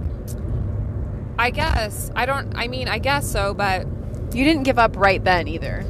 I 1.39 1.51
guess. 1.51 2.11
I 2.17 2.27
don't, 2.27 2.57
I 2.57 2.69
mean, 2.69 2.89
I 2.89 2.99
guess 2.99 3.31
so, 3.31 3.55
but. 3.55 3.87
You 4.33 4.45
didn't 4.45 4.65
give 4.65 4.79
up 4.79 4.97
right 4.97 5.23
then 5.23 5.49
either. 5.49 5.87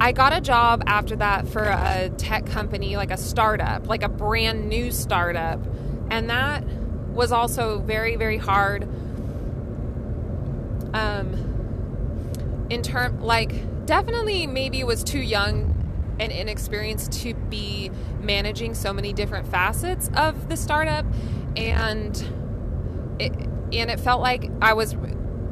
I 0.00 0.12
got 0.12 0.32
a 0.32 0.40
job 0.40 0.84
after 0.86 1.16
that 1.16 1.46
for 1.48 1.64
a 1.64 2.10
tech 2.16 2.46
company, 2.46 2.96
like 2.96 3.10
a 3.10 3.16
startup, 3.18 3.86
like 3.86 4.02
a 4.02 4.08
brand 4.08 4.68
new 4.68 4.90
startup. 4.92 5.60
And 6.08 6.30
that 6.30 6.64
was 7.12 7.32
also 7.32 7.80
very, 7.80 8.16
very 8.16 8.38
hard. 8.38 8.84
Um, 10.94 12.66
in 12.70 12.82
term, 12.82 13.20
like, 13.20 13.84
definitely 13.84 14.46
maybe 14.46 14.82
was 14.84 15.04
too 15.04 15.20
young 15.20 15.74
and 16.18 16.32
inexperienced 16.32 17.12
to 17.24 17.34
be 17.34 17.90
managing 18.20 18.74
so 18.74 18.92
many 18.92 19.12
different 19.12 19.48
facets 19.48 20.08
of 20.14 20.48
the 20.48 20.56
startup. 20.56 21.04
And 21.56 22.16
it, 23.18 23.32
and 23.72 23.90
it 23.90 24.00
felt 24.00 24.20
like 24.20 24.50
I 24.60 24.74
was 24.74 24.94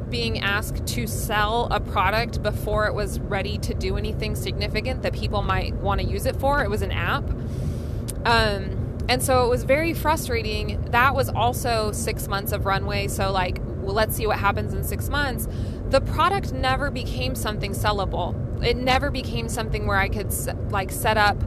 being 0.09 0.39
asked 0.39 0.85
to 0.85 1.07
sell 1.07 1.67
a 1.71 1.79
product 1.79 2.43
before 2.43 2.85
it 2.85 2.93
was 2.93 3.19
ready 3.19 3.57
to 3.57 3.73
do 3.73 3.97
anything 3.97 4.35
significant 4.35 5.01
that 5.03 5.13
people 5.13 5.41
might 5.41 5.73
want 5.75 6.01
to 6.01 6.07
use 6.07 6.25
it 6.25 6.35
for. 6.35 6.63
It 6.63 6.69
was 6.69 6.81
an 6.81 6.91
app. 6.91 7.23
Um, 8.25 8.97
and 9.09 9.23
so 9.23 9.45
it 9.45 9.49
was 9.49 9.63
very 9.63 9.93
frustrating. 9.93 10.81
That 10.91 11.15
was 11.15 11.29
also 11.29 11.91
six 11.91 12.27
months 12.27 12.51
of 12.51 12.65
runway. 12.65 13.07
So, 13.07 13.31
like, 13.31 13.59
well, 13.63 13.95
let's 13.95 14.15
see 14.15 14.27
what 14.27 14.37
happens 14.37 14.73
in 14.73 14.83
six 14.83 15.09
months. 15.09 15.47
The 15.89 16.01
product 16.01 16.53
never 16.53 16.91
became 16.91 17.33
something 17.33 17.71
sellable. 17.71 18.35
It 18.63 18.77
never 18.77 19.09
became 19.09 19.49
something 19.49 19.87
where 19.87 19.97
I 19.97 20.07
could, 20.07 20.31
like, 20.71 20.91
set 20.91 21.17
up 21.17 21.37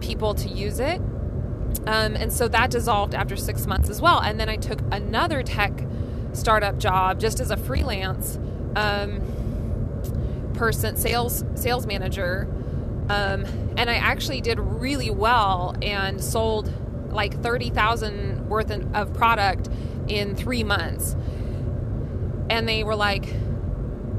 people 0.00 0.34
to 0.34 0.48
use 0.48 0.80
it. 0.80 1.00
Um, 1.86 2.16
and 2.16 2.32
so 2.32 2.48
that 2.48 2.70
dissolved 2.70 3.14
after 3.14 3.36
six 3.36 3.66
months 3.66 3.88
as 3.88 4.00
well. 4.00 4.20
And 4.20 4.38
then 4.38 4.48
I 4.48 4.56
took 4.56 4.80
another 4.90 5.42
tech 5.42 5.72
startup 6.32 6.78
job 6.78 7.20
just 7.20 7.40
as 7.40 7.50
a 7.50 7.56
freelance. 7.56 8.38
Um, 8.76 9.20
person, 10.54 10.96
sales 10.96 11.44
sales 11.54 11.86
manager, 11.86 12.46
um, 13.08 13.44
and 13.76 13.90
I 13.90 13.94
actually 13.94 14.40
did 14.40 14.60
really 14.60 15.10
well 15.10 15.74
and 15.82 16.22
sold 16.22 16.72
like 17.12 17.42
thirty 17.42 17.70
thousand 17.70 18.48
worth 18.48 18.70
of 18.70 19.12
product 19.14 19.68
in 20.08 20.36
three 20.36 20.62
months. 20.62 21.16
And 22.48 22.68
they 22.68 22.84
were 22.84 22.94
like, 22.94 23.24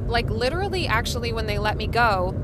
like 0.07 0.29
literally, 0.29 0.87
actually, 0.87 1.31
when 1.33 1.45
they 1.45 1.59
let 1.59 1.77
me 1.77 1.87
go, 1.87 2.35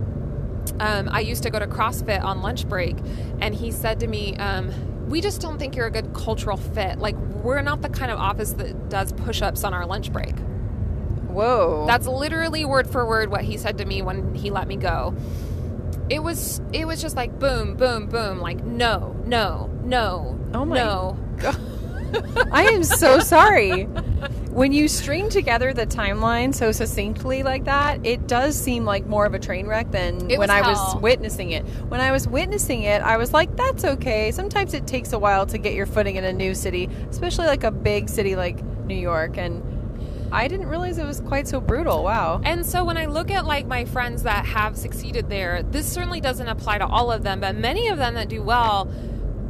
um, 0.80 1.10
I 1.12 1.22
used 1.22 1.44
to 1.44 1.50
go 1.50 1.60
to 1.60 1.68
CrossFit 1.68 2.24
on 2.24 2.42
lunch 2.42 2.70
break, 2.70 2.96
and 3.42 3.56
he 3.56 3.72
said 3.72 4.00
to 4.02 4.08
me, 4.08 4.36
um, 4.38 4.72
"We 5.10 5.22
just 5.22 5.42
don't 5.42 5.58
think 5.58 5.76
you're 5.76 5.88
a 5.88 5.92
good 5.92 6.14
cultural 6.14 6.58
fit. 6.58 7.00
Like, 7.00 7.16
we're 7.44 7.62
not 7.62 7.82
the 7.82 7.90
kind 7.90 8.12
of 8.12 8.20
office 8.20 8.54
that 8.54 8.90
does 8.90 9.12
push-ups 9.12 9.64
on 9.64 9.74
our 9.74 9.86
lunch 9.86 10.12
break." 10.14 10.36
Whoa. 11.30 11.86
That's 11.86 12.08
literally 12.08 12.66
word 12.66 12.88
for 12.90 13.06
word 13.06 13.30
what 13.30 13.42
he 13.42 13.58
said 13.58 13.78
to 13.78 13.86
me 13.86 14.02
when 14.02 14.34
he 14.34 14.50
let 14.50 14.68
me 14.68 14.76
go. 14.76 15.16
It 16.10 16.24
was 16.24 16.60
it 16.74 16.86
was 16.86 17.02
just 17.02 17.16
like 17.16 17.38
boom, 17.40 17.76
boom, 17.76 18.08
boom, 18.08 18.40
like 18.40 18.64
no, 18.64 19.16
no, 19.26 19.70
no, 19.84 20.40
Oh 20.54 20.66
my 20.66 20.76
no. 20.76 21.18
I 22.52 22.64
am 22.64 22.84
so 22.84 23.20
sorry. 23.20 23.88
When 24.50 24.72
you 24.72 24.88
string 24.88 25.30
together 25.30 25.74
the 25.74 25.86
timeline 25.86 26.56
so 26.56 26.72
succinctly 26.72 27.44
like 27.44 27.66
that, 27.66 28.04
it 28.04 28.28
does 28.28 28.60
seem 28.60 28.84
like 28.84 29.06
more 29.06 29.26
of 29.26 29.36
a 29.36 29.40
train 29.40 29.68
wreck 29.68 29.92
than 29.92 30.30
It 30.30 30.40
when 30.40 30.50
was 30.50 30.50
I 30.50 30.62
was 30.62 30.96
witnessing 31.02 31.52
it. 31.52 31.64
When 31.88 32.02
I 32.02 32.12
was 32.12 32.28
witnessing 32.28 32.82
it, 32.82 33.02
I 33.04 33.18
was 33.18 33.32
like, 33.32 33.56
that's 33.56 33.86
okay. 33.86 34.32
Sometimes 34.32 34.74
it 34.74 34.88
takes 34.88 35.14
a 35.14 35.20
while 35.20 35.46
to 35.46 35.58
get 35.60 35.76
your 35.76 35.86
footing 35.86 36.16
in 36.16 36.24
a 36.24 36.34
new 36.34 36.56
city, 36.56 36.90
especially 37.12 37.46
like 37.46 37.64
a 37.64 37.72
big 37.72 38.10
city 38.10 38.36
like 38.36 38.64
New 38.86 38.96
York. 38.96 39.38
And 39.38 39.64
I 40.32 40.48
didn't 40.48 40.68
realize 40.68 40.98
it 40.98 41.06
was 41.06 41.22
quite 41.22 41.48
so 41.48 41.62
brutal. 41.62 42.04
Wow. 42.04 42.42
And 42.44 42.66
so 42.66 42.84
when 42.84 42.98
I 42.98 43.06
look 43.06 43.30
at 43.30 43.46
like 43.46 43.68
my 43.68 43.86
friends 43.86 44.24
that 44.24 44.46
have 44.46 44.78
succeeded 44.78 45.30
there, 45.30 45.62
this 45.62 45.92
certainly 45.92 46.22
doesn't 46.22 46.48
apply 46.48 46.80
to 46.80 46.88
all 46.88 47.12
of 47.12 47.22
them, 47.22 47.40
but 47.40 47.56
many 47.56 47.88
of 47.88 48.00
them 48.00 48.16
that 48.16 48.30
do 48.30 48.42
well 48.42 48.92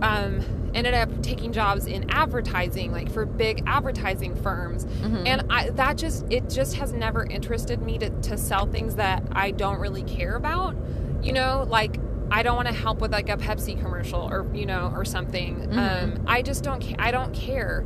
um, 0.02 0.42
ended 0.74 0.94
up 0.94 1.22
taking 1.22 1.52
jobs 1.52 1.86
in 1.88 2.10
advertising, 2.10 2.92
like 2.92 3.12
for 3.12 3.26
big 3.26 3.64
advertising 3.66 4.36
firms. 4.36 4.86
And 5.28 5.44
I, 5.50 5.70
that 5.72 5.98
just 5.98 6.26
it 6.30 6.50
just 6.50 6.76
has 6.76 6.94
never 6.94 7.26
interested 7.26 7.82
me 7.82 7.98
to, 8.00 8.10
to 8.10 8.38
sell 8.38 8.66
things 8.66 8.96
that 8.96 9.24
I 9.32 9.52
don't 9.52 9.80
really 9.80 10.04
care 10.04 10.36
about. 10.36 10.76
You 11.22 11.34
know, 11.34 11.66
like 11.70 11.98
I 12.32 12.44
don't 12.44 12.56
want 12.56 12.68
to 12.68 12.74
help 12.74 13.00
with 13.02 13.12
like 13.12 13.30
a 13.30 13.38
Pepsi 13.38 13.80
commercial 13.80 14.22
or 14.22 14.46
you 14.54 14.66
know 14.66 14.92
or 14.96 15.04
something. 15.06 15.68
Um, 15.78 16.24
I 16.28 16.42
just 16.42 16.64
don't. 16.64 16.82
Ca- 16.82 16.96
I 17.00 17.12
don't 17.12 17.34
care 17.34 17.84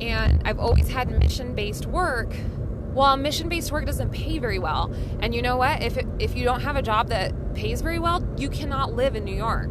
and 0.00 0.42
I've 0.44 0.58
always 0.58 0.88
had 0.88 1.10
mission 1.10 1.54
based 1.54 1.86
work. 1.86 2.34
Well, 2.92 3.16
mission 3.16 3.48
based 3.48 3.70
work 3.72 3.86
doesn't 3.86 4.10
pay 4.10 4.38
very 4.38 4.58
well. 4.58 4.92
And 5.20 5.34
you 5.34 5.42
know 5.42 5.56
what? 5.56 5.82
If, 5.82 5.96
it, 5.96 6.06
if 6.18 6.36
you 6.36 6.44
don't 6.44 6.60
have 6.60 6.76
a 6.76 6.82
job 6.82 7.08
that 7.08 7.32
pays 7.54 7.80
very 7.82 7.98
well, 7.98 8.22
you 8.36 8.48
cannot 8.50 8.94
live 8.94 9.14
in 9.14 9.24
New 9.24 9.34
York. 9.34 9.70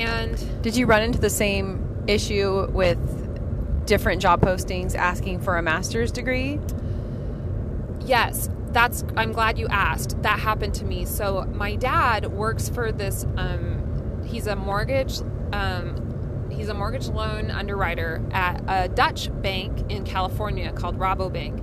And 0.00 0.62
Did 0.62 0.76
you 0.76 0.86
run 0.86 1.02
into 1.02 1.18
the 1.18 1.30
same 1.30 2.04
issue 2.06 2.70
with 2.72 2.98
different 3.86 4.20
job 4.20 4.40
postings 4.40 4.94
asking 4.94 5.40
for 5.40 5.56
a 5.56 5.62
master's 5.62 6.10
degree? 6.10 6.58
yes, 8.06 8.48
that's, 8.68 9.04
I'm 9.16 9.32
glad 9.32 9.58
you 9.58 9.66
asked. 9.68 10.20
That 10.22 10.38
happened 10.38 10.74
to 10.74 10.84
me. 10.84 11.04
So 11.04 11.44
my 11.54 11.76
dad 11.76 12.26
works 12.26 12.68
for 12.68 12.92
this, 12.92 13.24
um, 13.36 14.22
he's 14.26 14.46
a 14.46 14.56
mortgage, 14.56 15.20
um, 15.52 16.48
he's 16.50 16.68
a 16.68 16.74
mortgage 16.74 17.08
loan 17.08 17.50
underwriter 17.50 18.22
at 18.32 18.62
a 18.68 18.88
Dutch 18.88 19.30
bank 19.42 19.90
in 19.90 20.04
California 20.04 20.72
called 20.72 20.98
Rabobank. 20.98 21.62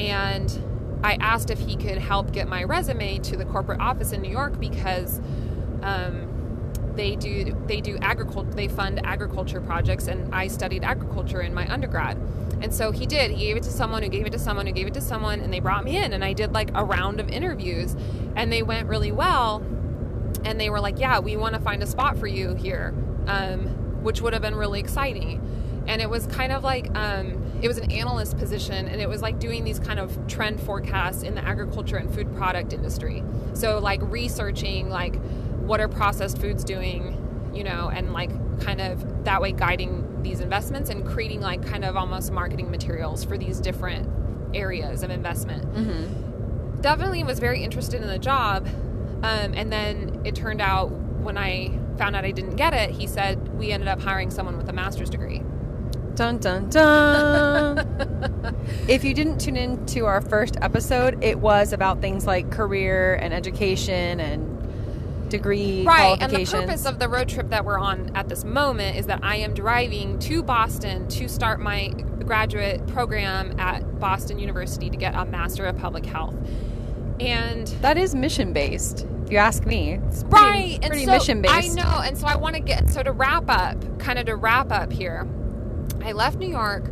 And 0.00 1.00
I 1.02 1.14
asked 1.14 1.50
if 1.50 1.58
he 1.58 1.76
could 1.76 1.98
help 1.98 2.32
get 2.32 2.48
my 2.48 2.64
resume 2.64 3.18
to 3.18 3.36
the 3.36 3.44
corporate 3.44 3.80
office 3.80 4.12
in 4.12 4.22
New 4.22 4.30
York 4.30 4.58
because 4.58 5.20
um, 5.82 6.33
they 6.96 7.16
do 7.16 7.56
they 7.66 7.80
do 7.80 7.96
agriculture 8.00 8.50
they 8.50 8.68
fund 8.68 9.00
agriculture 9.04 9.60
projects 9.60 10.06
and 10.08 10.34
I 10.34 10.48
studied 10.48 10.84
agriculture 10.84 11.40
in 11.40 11.54
my 11.54 11.70
undergrad. 11.72 12.18
And 12.60 12.72
so 12.72 12.92
he 12.92 13.04
did. 13.04 13.30
He 13.30 13.46
gave 13.46 13.56
it 13.56 13.62
to 13.64 13.70
someone 13.70 14.02
who 14.02 14.08
gave 14.08 14.26
it 14.26 14.32
to 14.32 14.38
someone 14.38 14.66
who 14.66 14.72
gave 14.72 14.86
it 14.86 14.94
to 14.94 15.00
someone 15.00 15.40
and 15.40 15.52
they 15.52 15.60
brought 15.60 15.84
me 15.84 15.96
in 15.96 16.12
and 16.12 16.24
I 16.24 16.32
did 16.32 16.52
like 16.52 16.70
a 16.74 16.84
round 16.84 17.20
of 17.20 17.28
interviews 17.28 17.94
and 18.36 18.52
they 18.52 18.62
went 18.62 18.88
really 18.88 19.12
well 19.12 19.62
and 20.44 20.60
they 20.60 20.70
were 20.70 20.80
like, 20.80 20.98
"Yeah, 20.98 21.18
we 21.18 21.36
want 21.36 21.54
to 21.54 21.60
find 21.60 21.82
a 21.82 21.86
spot 21.86 22.18
for 22.18 22.26
you 22.26 22.54
here," 22.54 22.94
um, 23.26 24.02
which 24.02 24.20
would 24.20 24.32
have 24.32 24.42
been 24.42 24.54
really 24.54 24.80
exciting. 24.80 25.40
And 25.86 26.00
it 26.00 26.08
was 26.08 26.26
kind 26.26 26.52
of 26.52 26.64
like 26.64 26.94
um, 26.96 27.42
it 27.60 27.68
was 27.68 27.78
an 27.78 27.90
analyst 27.90 28.36
position, 28.36 28.88
and 28.88 29.00
it 29.00 29.08
was 29.08 29.22
like 29.22 29.38
doing 29.38 29.64
these 29.64 29.78
kind 29.78 29.98
of 29.98 30.26
trend 30.26 30.60
forecasts 30.60 31.22
in 31.22 31.34
the 31.34 31.44
agriculture 31.44 31.96
and 31.96 32.12
food 32.14 32.34
product 32.36 32.72
industry. 32.72 33.22
So 33.54 33.78
like 33.78 34.00
researching 34.02 34.90
like 34.90 35.14
what 35.66 35.80
are 35.80 35.88
processed 35.88 36.38
foods 36.38 36.64
doing, 36.64 37.50
you 37.54 37.64
know, 37.64 37.90
and 37.92 38.12
like 38.12 38.30
kind 38.60 38.80
of 38.80 39.24
that 39.24 39.40
way 39.40 39.52
guiding 39.52 40.22
these 40.22 40.40
investments 40.40 40.90
and 40.90 41.06
creating 41.06 41.40
like 41.40 41.64
kind 41.64 41.84
of 41.84 41.96
almost 41.96 42.30
marketing 42.30 42.70
materials 42.70 43.24
for 43.24 43.36
these 43.36 43.60
different 43.60 44.08
areas 44.54 45.02
of 45.02 45.10
investment 45.10 45.64
definitely 46.84 47.24
was 47.24 47.38
very 47.38 47.64
interested 47.64 48.02
in 48.02 48.08
the 48.08 48.18
job. 48.18 48.66
Um, 49.22 49.54
and 49.54 49.72
then 49.72 50.20
it 50.22 50.34
turned 50.34 50.60
out 50.60 50.90
when 50.90 51.38
I 51.38 51.78
found 51.96 52.14
out 52.14 52.26
I 52.26 52.30
didn't 52.30 52.56
get 52.56 52.74
it, 52.74 52.90
he 52.90 53.06
said 53.06 53.56
we 53.56 53.72
ended 53.72 53.88
up 53.88 54.02
hiring 54.02 54.30
someone 54.30 54.58
with 54.58 54.68
a 54.68 54.72
master's 54.74 55.08
degree. 55.08 55.42
Dun 56.14 56.36
dun 56.36 56.68
dun. 56.68 58.56
if 58.88 59.02
you 59.02 59.14
didn't 59.14 59.38
tune 59.40 59.56
in 59.56 59.86
to 59.86 60.04
our 60.04 60.20
first 60.20 60.58
episode, 60.60 61.24
it 61.24 61.38
was 61.38 61.72
about 61.72 62.02
things 62.02 62.26
like 62.26 62.50
career 62.50 63.14
and 63.14 63.32
education 63.32 64.20
and 64.20 64.53
degree 65.36 65.84
Right. 65.84 66.16
And 66.20 66.32
the 66.32 66.44
purpose 66.46 66.86
of 66.86 66.98
the 66.98 67.08
road 67.08 67.28
trip 67.28 67.50
that 67.50 67.64
we're 67.64 67.78
on 67.78 68.10
at 68.14 68.28
this 68.28 68.44
moment 68.44 68.96
is 68.96 69.06
that 69.06 69.20
I 69.22 69.36
am 69.36 69.54
driving 69.54 70.18
to 70.20 70.42
Boston 70.42 71.06
to 71.08 71.28
start 71.28 71.60
my 71.60 71.88
graduate 72.24 72.86
program 72.86 73.58
at 73.58 73.98
Boston 74.00 74.38
University 74.38 74.88
to 74.90 74.96
get 74.96 75.14
a 75.14 75.24
Master 75.24 75.64
of 75.66 75.76
Public 75.76 76.06
Health. 76.06 76.34
And 77.20 77.66
that 77.82 77.98
is 77.98 78.14
mission 78.14 78.52
based. 78.52 79.06
If 79.24 79.30
you 79.32 79.38
ask 79.38 79.64
me, 79.66 79.94
it's 80.06 80.22
pretty, 80.24 80.44
right 80.44 80.78
and 80.82 80.90
pretty 80.90 81.04
so 81.06 81.12
mission 81.12 81.40
based. 81.40 81.54
i 81.54 81.66
know 81.68 82.00
and 82.04 82.18
so 82.18 82.26
i 82.26 82.36
want 82.36 82.56
to 82.56 82.60
get 82.60 82.90
so 82.90 83.02
to 83.02 83.10
wrap 83.10 83.44
up 83.48 83.98
kind 83.98 84.18
of 84.18 84.26
to 84.26 84.36
wrap 84.36 84.70
up 84.70 84.92
here 84.92 85.26
i 86.02 86.12
left 86.12 86.36
new 86.36 86.46
york 86.46 86.84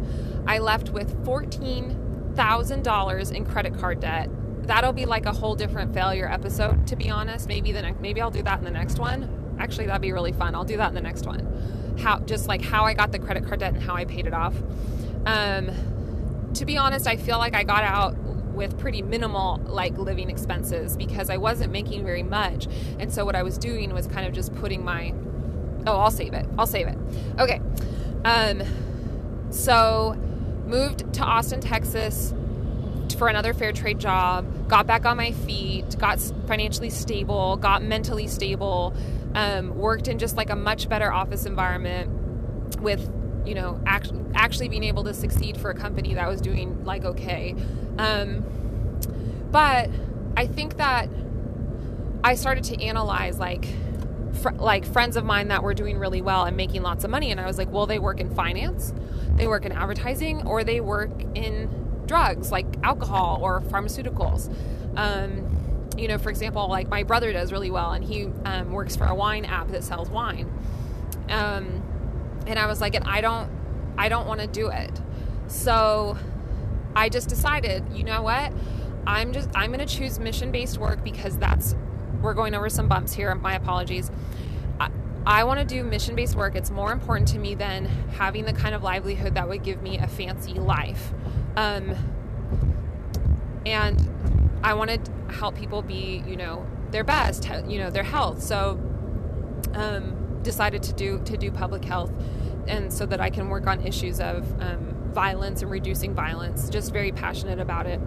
i 0.47 0.59
left 0.59 0.89
with 0.89 1.15
$14000 1.27 3.33
in 3.33 3.45
credit 3.45 3.79
card 3.79 4.01
debt 4.01 4.31
that'll 4.63 4.93
be 4.93 5.07
like 5.07 5.27
a 5.27 5.33
whole 5.33 5.55
different 5.55 5.93
failure 5.93 6.29
episode 6.29 6.87
to 6.87 6.97
be 6.97 7.11
honest 7.11 7.49
maybe 7.49 7.73
the 7.73 7.95
maybe 8.01 8.21
i'll 8.21 8.31
do 8.31 8.43
that 8.43 8.59
in 8.59 8.65
the 8.65 8.71
next 8.71 8.99
one 8.99 9.57
actually 9.59 9.87
that'd 9.87 10.03
be 10.03 10.13
really 10.13 10.33
fun 10.33 10.55
i'll 10.55 10.65
do 10.65 10.77
that 10.77 10.89
in 10.89 10.95
the 10.95 11.01
next 11.01 11.27
one 11.27 11.97
how 11.99 12.19
just 12.21 12.49
like 12.49 12.63
how 12.63 12.85
i 12.85 12.95
got 12.95 13.13
the 13.13 13.19
credit 13.19 13.47
card 13.47 13.61
debt 13.61 13.75
and 13.75 13.83
how 13.83 13.95
i 13.95 14.05
paid 14.05 14.27
it 14.27 14.35
off 14.35 14.55
um 15.27 15.71
to 16.55 16.65
be 16.65 16.77
honest 16.77 17.07
i 17.07 17.17
feel 17.17 17.39
like 17.39 17.55
i 17.55 17.63
got 17.63 17.85
out 17.85 18.17
with 18.53 18.79
pretty 18.79 19.03
minimal 19.03 19.61
like 19.67 19.97
living 19.97 20.31
expenses 20.31 20.97
because 20.97 21.31
I 21.31 21.37
wasn't 21.37 21.73
making 21.73 22.05
very 22.05 22.23
much. 22.23 22.69
And 22.99 23.13
so 23.13 23.25
what 23.25 23.35
I 23.35 23.43
was 23.43 23.59
doing 23.59 23.93
was 23.93 24.07
kind 24.07 24.27
of 24.27 24.33
just 24.33 24.55
putting 24.55 24.85
my 24.85 25.13
Oh, 25.85 25.97
I'll 25.99 26.13
save 26.13 26.33
it. 26.33 26.47
I'll 26.57 26.67
save 26.67 26.87
it. 26.87 26.99
Okay. 27.39 27.61
Um 28.25 28.63
so 29.51 30.15
moved 30.67 31.13
to 31.15 31.23
Austin, 31.23 31.61
Texas 31.61 32.33
for 33.19 33.29
another 33.29 33.55
fair 33.55 33.73
trade 33.73 33.99
job, 33.99 34.69
got 34.69 34.87
back 34.87 35.05
on 35.05 35.17
my 35.17 35.33
feet, 35.33 35.99
got 35.99 36.21
financially 36.47 36.91
stable, 36.91 37.57
got 37.57 37.83
mentally 37.83 38.27
stable, 38.27 38.95
um, 39.35 39.77
worked 39.77 40.09
in 40.09 40.19
just 40.19 40.37
like 40.37 40.51
a 40.51 40.57
much 40.57 40.89
better 40.89 41.13
office 41.13 41.47
environment 41.47 42.81
with 42.81 43.11
you 43.45 43.55
know 43.55 43.81
act- 43.87 44.13
actually 44.35 44.69
being 44.69 44.85
able 44.85 45.05
to 45.05 45.15
succeed 45.15 45.57
for 45.57 45.71
a 45.71 45.75
company 45.75 46.15
that 46.15 46.29
was 46.29 46.41
doing 46.41 46.85
like 46.85 47.05
okay. 47.05 47.55
Um, 47.99 48.45
but 49.53 49.91
i 50.37 50.47
think 50.47 50.79
that 50.79 51.09
i 52.25 52.35
started 52.35 52.65
to 52.65 52.83
analyze 52.83 53.39
like 53.39 53.67
fr- 54.41 54.51
like 54.53 54.85
friends 54.85 55.17
of 55.17 55.25
mine 55.25 55.49
that 55.49 55.63
were 55.63 55.75
doing 55.75 55.99
really 55.99 56.23
well 56.23 56.45
and 56.45 56.57
making 56.57 56.83
lots 56.83 57.05
of 57.05 57.11
money 57.11 57.31
and 57.31 57.39
i 57.39 57.47
was 57.47 57.59
like 57.59 57.71
well 57.71 57.87
they 57.87 57.99
work 57.99 58.19
in 58.19 58.35
finance 58.35 58.93
they 59.37 59.47
work 59.47 59.65
in 59.65 59.73
advertising 59.73 60.45
or 60.47 60.65
they 60.65 60.81
work 60.81 61.11
in 61.35 61.69
drugs 62.13 62.53
like 62.53 62.67
alcohol 62.83 63.39
or 63.43 63.61
pharmaceuticals 63.63 64.55
um, 64.97 65.49
you 65.97 66.09
know 66.09 66.19
for 66.19 66.31
example 66.31 66.69
like 66.69 66.89
my 66.89 67.03
brother 67.03 67.33
does 67.33 67.53
really 67.53 67.71
well 67.71 67.93
and 67.93 68.05
he 68.05 68.27
um, 68.45 68.71
works 68.71 68.97
for 68.97 69.05
a 69.05 69.15
wine 69.15 69.45
app 69.45 69.69
that 69.69 69.83
sells 69.83 70.11
wine 70.11 70.49
um, 71.29 71.83
and 72.47 72.59
I 72.59 72.67
was 72.67 72.81
like, 72.81 72.95
and 72.95 73.05
I 73.05 73.21
don't, 73.21 73.51
I 73.97 74.09
don't 74.09 74.27
want 74.27 74.41
to 74.41 74.47
do 74.47 74.69
it. 74.69 75.01
So 75.47 76.17
I 76.95 77.09
just 77.09 77.29
decided, 77.29 77.85
you 77.93 78.05
know 78.05 78.23
what? 78.23 78.53
I'm 79.07 79.33
just, 79.33 79.49
I'm 79.55 79.73
going 79.73 79.87
to 79.87 79.95
choose 79.95 80.19
mission 80.19 80.53
based 80.53 80.79
work 80.79 81.03
because 81.03 81.39
that's, 81.39 81.75
we're 82.21 82.35
going 82.35 82.55
over 82.55 82.69
some 82.69 82.89
bumps 82.89 83.13
here. 83.13 83.35
My 83.35 83.55
apologies. 83.55 84.11
I, 84.79 84.91
I 85.27 85.45
want 85.45 85.61
to 85.61 85.67
do 85.67 85.83
mission 85.85 86.15
based 86.15 86.37
work. 86.37 86.55
It's 86.55 86.71
more 86.71 86.93
important 86.93 87.29
to 87.29 87.39
me 87.39 87.55
than 87.55 87.87
having 88.17 88.45
the 88.45 88.53
kind 88.53 88.75
of 88.75 88.83
livelihood 88.83 89.35
that 89.35 89.49
would 89.49 89.63
give 89.63 89.83
me 89.83 89.99
a 89.99 90.07
fancy 90.07 90.55
life. 90.55 91.13
Um, 91.57 91.95
and 93.67 94.61
I 94.65 94.75
want 94.75 94.91
to 94.91 95.33
help 95.33 95.57
people 95.57 95.83
be, 95.83 96.23
you 96.27 96.37
know, 96.37 96.67
their 96.91 97.05
best, 97.05 97.49
you 97.67 97.79
know, 97.79 97.91
their 97.91 98.03
health. 98.03 98.43
So, 98.43 98.81
um, 99.75 100.41
decided 100.43 100.83
to 100.83 100.93
do 100.93 101.21
to 101.25 101.37
do 101.37 101.51
public 101.51 101.85
health, 101.85 102.13
and 102.67 102.93
so 102.93 103.07
that 103.07 103.21
I 103.21 103.31
can 103.31 103.49
work 103.49 103.67
on 103.67 103.87
issues 103.87 104.21
of 104.21 104.61
um, 104.61 104.95
violence 105.13 105.63
and 105.63 105.71
reducing 105.71 106.15
violence. 106.15 106.69
Just 106.69 106.93
very 106.93 107.13
passionate 107.13 107.61
about 107.61 107.87
it. 107.87 108.01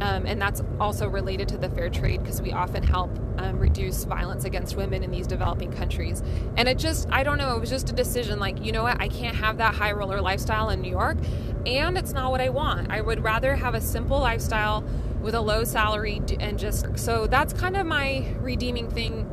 Um, 0.00 0.26
and 0.26 0.40
that's 0.40 0.62
also 0.80 1.08
related 1.08 1.48
to 1.48 1.56
the 1.56 1.68
fair 1.68 1.88
trade 1.88 2.22
because 2.22 2.42
we 2.42 2.52
often 2.52 2.82
help 2.82 3.10
um, 3.38 3.58
reduce 3.58 4.04
violence 4.04 4.44
against 4.44 4.76
women 4.76 5.02
in 5.02 5.10
these 5.10 5.26
developing 5.26 5.72
countries. 5.72 6.22
And 6.56 6.68
it 6.68 6.78
just, 6.78 7.08
I 7.10 7.22
don't 7.22 7.38
know, 7.38 7.56
it 7.56 7.60
was 7.60 7.70
just 7.70 7.90
a 7.90 7.92
decision 7.92 8.38
like, 8.38 8.64
you 8.64 8.72
know 8.72 8.82
what, 8.82 9.00
I 9.00 9.08
can't 9.08 9.36
have 9.36 9.58
that 9.58 9.74
high 9.74 9.92
roller 9.92 10.20
lifestyle 10.20 10.70
in 10.70 10.80
New 10.80 10.90
York, 10.90 11.18
and 11.66 11.96
it's 11.96 12.12
not 12.12 12.30
what 12.30 12.40
I 12.40 12.48
want. 12.50 12.90
I 12.90 13.00
would 13.00 13.22
rather 13.22 13.54
have 13.54 13.74
a 13.74 13.80
simple 13.80 14.18
lifestyle 14.18 14.84
with 15.20 15.34
a 15.34 15.40
low 15.40 15.64
salary 15.64 16.20
and 16.38 16.58
just, 16.58 16.98
so 16.98 17.26
that's 17.26 17.52
kind 17.52 17.76
of 17.76 17.86
my 17.86 18.26
redeeming 18.40 18.90
thing 18.90 19.30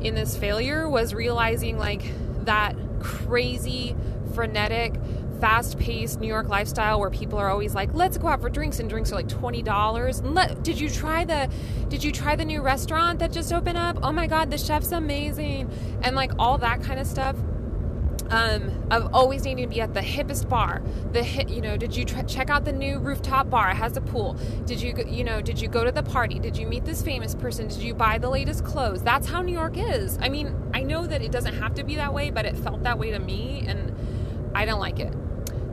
in 0.00 0.14
this 0.14 0.36
failure 0.36 0.88
was 0.88 1.14
realizing 1.14 1.78
like 1.78 2.02
that 2.44 2.76
crazy, 3.00 3.96
frenetic, 4.34 4.94
fast 5.44 5.78
paced 5.78 6.20
New 6.20 6.26
York 6.26 6.48
lifestyle 6.48 6.98
where 6.98 7.10
people 7.10 7.38
are 7.38 7.50
always 7.50 7.74
like, 7.74 7.92
let's 7.92 8.16
go 8.16 8.28
out 8.28 8.40
for 8.40 8.48
drinks 8.48 8.80
and 8.80 8.88
drinks 8.88 9.12
are 9.12 9.16
like 9.16 9.28
twenty 9.28 9.62
dollars. 9.62 10.22
Did 10.62 10.80
you 10.80 10.88
try 10.88 11.26
the 11.26 11.50
did 11.88 12.02
you 12.02 12.12
try 12.12 12.34
the 12.34 12.46
new 12.46 12.62
restaurant 12.62 13.18
that 13.18 13.30
just 13.30 13.52
opened 13.52 13.76
up? 13.76 13.98
Oh 14.02 14.10
my 14.10 14.26
god, 14.26 14.50
the 14.50 14.56
chef's 14.56 14.90
amazing. 14.90 15.70
And 16.02 16.16
like 16.16 16.32
all 16.38 16.56
that 16.58 16.82
kind 16.82 16.98
of 16.98 17.06
stuff. 17.06 17.36
Um, 18.30 18.86
of 18.90 19.12
always 19.12 19.44
needing 19.44 19.68
to 19.68 19.68
be 19.68 19.82
at 19.82 19.92
the 19.92 20.00
hippest 20.00 20.48
bar. 20.48 20.82
The 21.12 21.22
hit, 21.22 21.50
you 21.50 21.60
know, 21.60 21.76
did 21.76 21.94
you 21.94 22.06
tr- 22.06 22.22
check 22.22 22.48
out 22.48 22.64
the 22.64 22.72
new 22.72 22.98
rooftop 22.98 23.50
bar? 23.50 23.70
It 23.70 23.74
has 23.74 23.98
a 23.98 24.00
pool. 24.00 24.38
Did 24.64 24.80
you, 24.80 24.94
you 25.06 25.24
know, 25.24 25.42
did 25.42 25.60
you 25.60 25.68
go 25.68 25.84
to 25.84 25.92
the 25.92 26.02
party? 26.02 26.38
Did 26.38 26.56
you 26.56 26.66
meet 26.66 26.86
this 26.86 27.02
famous 27.02 27.34
person? 27.34 27.68
Did 27.68 27.82
you 27.82 27.92
buy 27.92 28.16
the 28.16 28.30
latest 28.30 28.64
clothes? 28.64 29.02
That's 29.02 29.28
how 29.28 29.42
New 29.42 29.52
York 29.52 29.76
is. 29.76 30.18
I 30.22 30.30
mean, 30.30 30.56
I 30.72 30.82
know 30.82 31.06
that 31.06 31.20
it 31.20 31.32
doesn't 31.32 31.54
have 31.56 31.74
to 31.74 31.84
be 31.84 31.96
that 31.96 32.14
way, 32.14 32.30
but 32.30 32.46
it 32.46 32.56
felt 32.56 32.82
that 32.84 32.98
way 32.98 33.10
to 33.10 33.18
me, 33.18 33.62
and 33.68 33.94
I 34.54 34.64
don't 34.64 34.80
like 34.80 35.00
it. 35.00 35.12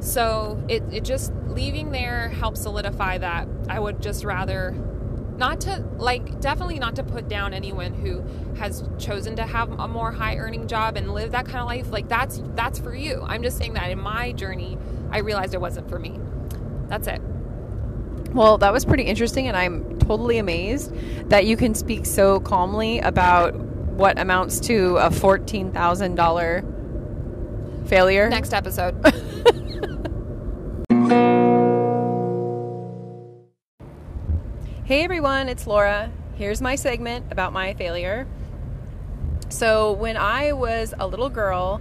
So 0.01 0.61
it, 0.67 0.83
it 0.91 1.05
just 1.05 1.31
leaving 1.45 1.91
there 1.91 2.29
helps 2.29 2.61
solidify 2.61 3.19
that. 3.19 3.47
I 3.69 3.79
would 3.79 4.01
just 4.01 4.25
rather 4.25 4.75
not 5.37 5.61
to 5.61 5.85
like 5.97 6.41
definitely 6.41 6.79
not 6.79 6.95
to 6.95 7.03
put 7.03 7.27
down 7.27 7.53
anyone 7.53 7.93
who 7.93 8.23
has 8.57 8.83
chosen 8.99 9.35
to 9.37 9.43
have 9.43 9.71
a 9.79 9.87
more 9.87 10.11
high 10.11 10.37
earning 10.37 10.67
job 10.67 10.97
and 10.97 11.13
live 11.13 11.31
that 11.31 11.45
kind 11.45 11.59
of 11.59 11.67
life. 11.67 11.91
Like 11.91 12.09
that's 12.09 12.41
that's 12.55 12.79
for 12.79 12.95
you. 12.95 13.23
I'm 13.25 13.43
just 13.43 13.57
saying 13.57 13.73
that 13.73 13.89
in 13.89 13.99
my 13.99 14.33
journey 14.33 14.77
i 15.11 15.19
realized 15.19 15.53
it 15.53 15.61
wasn't 15.61 15.87
for 15.89 15.99
me. 15.99 16.19
That's 16.87 17.07
it. 17.07 17.21
Well 18.33 18.57
that 18.57 18.73
was 18.73 18.85
pretty 18.85 19.03
interesting 19.03 19.47
and 19.47 19.57
i'm 19.57 19.99
totally 19.99 20.39
amazed 20.39 20.93
that 21.29 21.45
you 21.45 21.55
can 21.57 21.75
speak 21.75 22.05
so 22.05 22.39
calmly 22.39 22.99
about 22.99 23.53
what 23.55 24.17
amounts 24.17 24.61
to 24.61 24.95
a 24.97 25.09
$14000 25.09 27.87
failure. 27.87 28.29
Next 28.29 28.53
episode 28.53 28.95
Hey 34.91 35.05
everyone, 35.05 35.47
it's 35.47 35.67
Laura. 35.67 36.11
Here's 36.35 36.61
my 36.61 36.75
segment 36.75 37.31
about 37.31 37.53
my 37.53 37.73
failure. 37.75 38.27
So, 39.47 39.93
when 39.93 40.17
I 40.17 40.51
was 40.51 40.93
a 40.99 41.07
little 41.07 41.29
girl, 41.29 41.77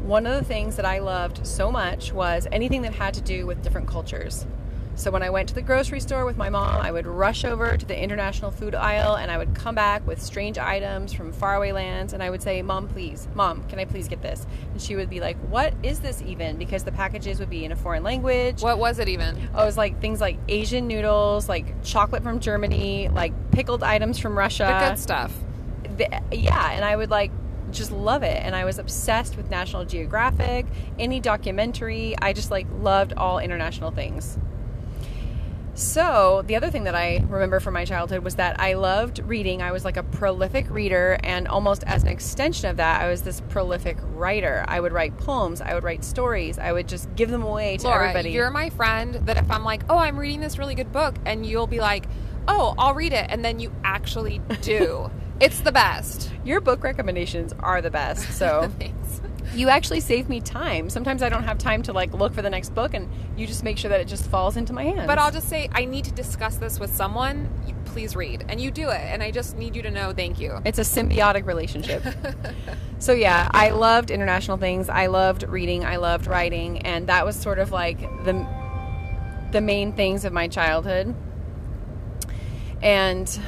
one 0.00 0.24
of 0.24 0.38
the 0.38 0.42
things 0.42 0.76
that 0.76 0.86
I 0.86 1.00
loved 1.00 1.46
so 1.46 1.70
much 1.70 2.10
was 2.14 2.48
anything 2.50 2.80
that 2.82 2.94
had 2.94 3.12
to 3.12 3.20
do 3.20 3.46
with 3.46 3.60
different 3.60 3.86
cultures. 3.86 4.46
So 4.94 5.10
when 5.10 5.22
I 5.22 5.30
went 5.30 5.48
to 5.48 5.54
the 5.54 5.62
grocery 5.62 6.00
store 6.00 6.24
with 6.26 6.36
my 6.36 6.50
mom, 6.50 6.80
I 6.80 6.92
would 6.92 7.06
rush 7.06 7.44
over 7.44 7.76
to 7.76 7.86
the 7.86 8.00
international 8.00 8.50
food 8.50 8.74
aisle 8.74 9.16
and 9.16 9.30
I 9.30 9.38
would 9.38 9.54
come 9.54 9.74
back 9.74 10.06
with 10.06 10.20
strange 10.20 10.58
items 10.58 11.12
from 11.12 11.32
faraway 11.32 11.72
lands 11.72 12.12
and 12.12 12.22
I 12.22 12.30
would 12.30 12.42
say, 12.42 12.60
"Mom, 12.62 12.88
please. 12.88 13.26
Mom, 13.34 13.64
can 13.68 13.78
I 13.78 13.84
please 13.84 14.06
get 14.06 14.22
this?" 14.22 14.46
And 14.72 14.80
she 14.80 14.94
would 14.94 15.08
be 15.08 15.20
like, 15.20 15.36
"What 15.48 15.72
is 15.82 16.00
this 16.00 16.22
even?" 16.22 16.56
because 16.56 16.84
the 16.84 16.92
packages 16.92 17.40
would 17.40 17.50
be 17.50 17.64
in 17.64 17.72
a 17.72 17.76
foreign 17.76 18.02
language. 18.02 18.62
What 18.62 18.78
was 18.78 18.98
it 18.98 19.08
even? 19.08 19.48
Oh, 19.54 19.62
it 19.62 19.66
was 19.66 19.78
like 19.78 20.00
things 20.00 20.20
like 20.20 20.36
Asian 20.48 20.86
noodles, 20.86 21.48
like 21.48 21.82
chocolate 21.82 22.22
from 22.22 22.38
Germany, 22.38 23.08
like 23.08 23.32
pickled 23.50 23.82
items 23.82 24.18
from 24.18 24.36
Russia. 24.36 24.64
The 24.64 24.88
good 24.90 24.98
stuff. 24.98 25.32
The, 25.96 26.22
yeah, 26.32 26.72
and 26.72 26.84
I 26.84 26.96
would 26.96 27.10
like 27.10 27.30
just 27.70 27.90
love 27.90 28.22
it 28.22 28.42
and 28.44 28.54
i 28.54 28.66
was 28.66 28.78
obsessed 28.78 29.34
with 29.36 29.48
national 29.48 29.86
geographic 29.86 30.66
any 30.98 31.18
documentary 31.18 32.14
i 32.20 32.30
just 32.30 32.50
like 32.50 32.66
loved 32.80 33.14
all 33.14 33.38
international 33.38 33.90
things 33.90 34.36
so, 35.74 36.42
the 36.46 36.56
other 36.56 36.70
thing 36.70 36.84
that 36.84 36.94
I 36.94 37.24
remember 37.28 37.58
from 37.58 37.72
my 37.72 37.86
childhood 37.86 38.22
was 38.22 38.34
that 38.34 38.60
I 38.60 38.74
loved 38.74 39.20
reading. 39.20 39.62
I 39.62 39.72
was 39.72 39.86
like 39.86 39.96
a 39.96 40.02
prolific 40.02 40.68
reader, 40.68 41.18
and 41.24 41.48
almost 41.48 41.82
as 41.84 42.02
an 42.02 42.08
extension 42.08 42.68
of 42.68 42.76
that, 42.76 43.00
I 43.00 43.08
was 43.08 43.22
this 43.22 43.40
prolific 43.48 43.96
writer. 44.14 44.66
I 44.68 44.80
would 44.80 44.92
write 44.92 45.16
poems, 45.16 45.62
I 45.62 45.72
would 45.74 45.82
write 45.82 46.04
stories, 46.04 46.58
I 46.58 46.72
would 46.72 46.88
just 46.88 47.14
give 47.16 47.30
them 47.30 47.42
away 47.42 47.78
to 47.78 47.86
Laura, 47.86 48.10
everybody. 48.10 48.32
You're 48.32 48.50
my 48.50 48.68
friend 48.68 49.14
that 49.26 49.38
if 49.38 49.50
I'm 49.50 49.64
like, 49.64 49.82
oh, 49.88 49.96
I'm 49.96 50.18
reading 50.18 50.40
this 50.40 50.58
really 50.58 50.74
good 50.74 50.92
book, 50.92 51.14
and 51.24 51.46
you'll 51.46 51.66
be 51.66 51.80
like, 51.80 52.04
oh, 52.48 52.74
I'll 52.76 52.94
read 52.94 53.14
it, 53.14 53.26
and 53.30 53.42
then 53.42 53.58
you 53.58 53.72
actually 53.82 54.42
do. 54.60 55.10
it's 55.40 55.60
the 55.60 55.72
best. 55.72 56.30
Your 56.44 56.60
book 56.60 56.84
recommendations 56.84 57.54
are 57.60 57.80
the 57.80 57.90
best. 57.90 58.30
So, 58.36 58.70
you 59.54 59.68
actually 59.68 60.00
save 60.00 60.28
me 60.28 60.40
time. 60.40 60.88
Sometimes 60.88 61.22
I 61.22 61.28
don't 61.28 61.44
have 61.44 61.58
time 61.58 61.82
to 61.84 61.92
like 61.92 62.12
look 62.12 62.34
for 62.34 62.42
the 62.42 62.50
next 62.50 62.74
book, 62.74 62.94
and 62.94 63.08
you 63.36 63.46
just 63.46 63.62
make 63.62 63.78
sure 63.78 63.88
that 63.90 64.00
it 64.00 64.08
just 64.08 64.26
falls 64.26 64.56
into 64.56 64.72
my 64.72 64.84
hands. 64.84 65.06
But 65.06 65.18
I'll 65.18 65.30
just 65.30 65.48
say 65.48 65.68
I 65.72 65.84
need 65.84 66.04
to 66.06 66.12
discuss 66.12 66.56
this 66.56 66.80
with 66.80 66.94
someone. 66.94 67.50
Please 67.84 68.16
read, 68.16 68.44
and 68.48 68.60
you 68.60 68.70
do 68.70 68.88
it, 68.88 69.00
and 69.00 69.22
I 69.22 69.30
just 69.30 69.56
need 69.56 69.76
you 69.76 69.82
to 69.82 69.90
know 69.90 70.12
thank 70.12 70.40
you. 70.40 70.60
It's 70.64 70.78
a 70.78 70.82
symbiotic 70.82 71.46
relationship. 71.46 72.02
so 72.98 73.12
yeah, 73.12 73.48
I 73.52 73.70
loved 73.70 74.10
international 74.10 74.56
things. 74.56 74.88
I 74.88 75.06
loved 75.06 75.44
reading. 75.44 75.84
I 75.84 75.96
loved 75.96 76.26
writing, 76.26 76.78
and 76.78 77.08
that 77.08 77.26
was 77.26 77.36
sort 77.36 77.58
of 77.58 77.70
like 77.70 78.00
the 78.24 78.46
the 79.52 79.60
main 79.60 79.92
things 79.92 80.24
of 80.24 80.32
my 80.32 80.48
childhood. 80.48 81.14
And 82.82 83.40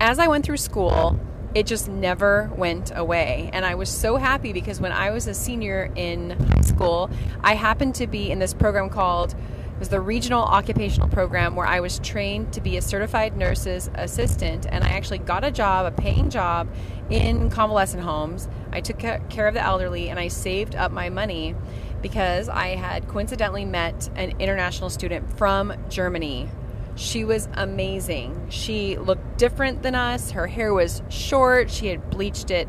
as 0.00 0.18
I 0.18 0.26
went 0.26 0.44
through 0.44 0.58
school, 0.58 1.18
it 1.56 1.64
just 1.64 1.88
never 1.88 2.50
went 2.54 2.92
away. 2.94 3.48
And 3.54 3.64
I 3.64 3.76
was 3.76 3.88
so 3.88 4.16
happy 4.16 4.52
because 4.52 4.78
when 4.78 4.92
I 4.92 5.10
was 5.10 5.26
a 5.26 5.32
senior 5.32 5.90
in 5.96 6.32
high 6.50 6.60
school, 6.60 7.08
I 7.42 7.54
happened 7.54 7.94
to 7.94 8.06
be 8.06 8.30
in 8.30 8.38
this 8.38 8.52
program 8.52 8.90
called 8.90 9.32
it 9.32 9.78
was 9.78 9.88
the 9.88 10.00
regional 10.00 10.42
occupational 10.42 11.08
program 11.08 11.56
where 11.56 11.66
I 11.66 11.80
was 11.80 11.98
trained 12.00 12.52
to 12.52 12.60
be 12.60 12.76
a 12.76 12.82
certified 12.82 13.38
nurse's 13.38 13.90
assistant, 13.94 14.66
and 14.68 14.84
I 14.84 14.88
actually 14.88 15.18
got 15.18 15.44
a 15.44 15.50
job, 15.50 15.86
a 15.86 15.90
paying 15.90 16.28
job 16.28 16.68
in 17.08 17.48
convalescent 17.48 18.02
homes. 18.02 18.48
I 18.72 18.82
took 18.82 18.98
care 18.98 19.46
of 19.46 19.54
the 19.54 19.62
elderly, 19.62 20.10
and 20.10 20.18
I 20.18 20.28
saved 20.28 20.76
up 20.76 20.92
my 20.92 21.08
money 21.08 21.54
because 22.02 22.50
I 22.50 22.68
had 22.68 23.08
coincidentally 23.08 23.64
met 23.64 24.10
an 24.14 24.38
international 24.38 24.90
student 24.90 25.38
from 25.38 25.72
Germany 25.88 26.50
she 26.96 27.24
was 27.24 27.48
amazing. 27.54 28.48
She 28.50 28.96
looked 28.96 29.38
different 29.38 29.82
than 29.82 29.94
us. 29.94 30.32
Her 30.32 30.46
hair 30.46 30.74
was 30.74 31.02
short. 31.08 31.70
She 31.70 31.86
had 31.86 32.10
bleached 32.10 32.50
it 32.50 32.68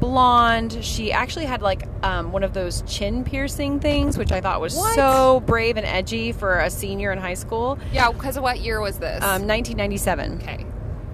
blonde. 0.00 0.78
She 0.82 1.12
actually 1.12 1.46
had 1.46 1.62
like 1.62 1.86
um, 2.02 2.32
one 2.32 2.42
of 2.42 2.52
those 2.52 2.82
chin 2.82 3.24
piercing 3.24 3.80
things, 3.80 4.18
which 4.18 4.32
I 4.32 4.40
thought 4.40 4.60
was 4.60 4.76
what? 4.76 4.94
so 4.94 5.40
brave 5.46 5.76
and 5.76 5.86
edgy 5.86 6.32
for 6.32 6.58
a 6.58 6.70
senior 6.70 7.12
in 7.12 7.18
high 7.18 7.34
school. 7.34 7.78
Yeah, 7.92 8.10
because 8.12 8.38
what 8.38 8.60
year 8.60 8.80
was 8.80 8.98
this? 8.98 9.22
Um, 9.22 9.46
1997. 9.46 10.42
Okay. 10.42 10.66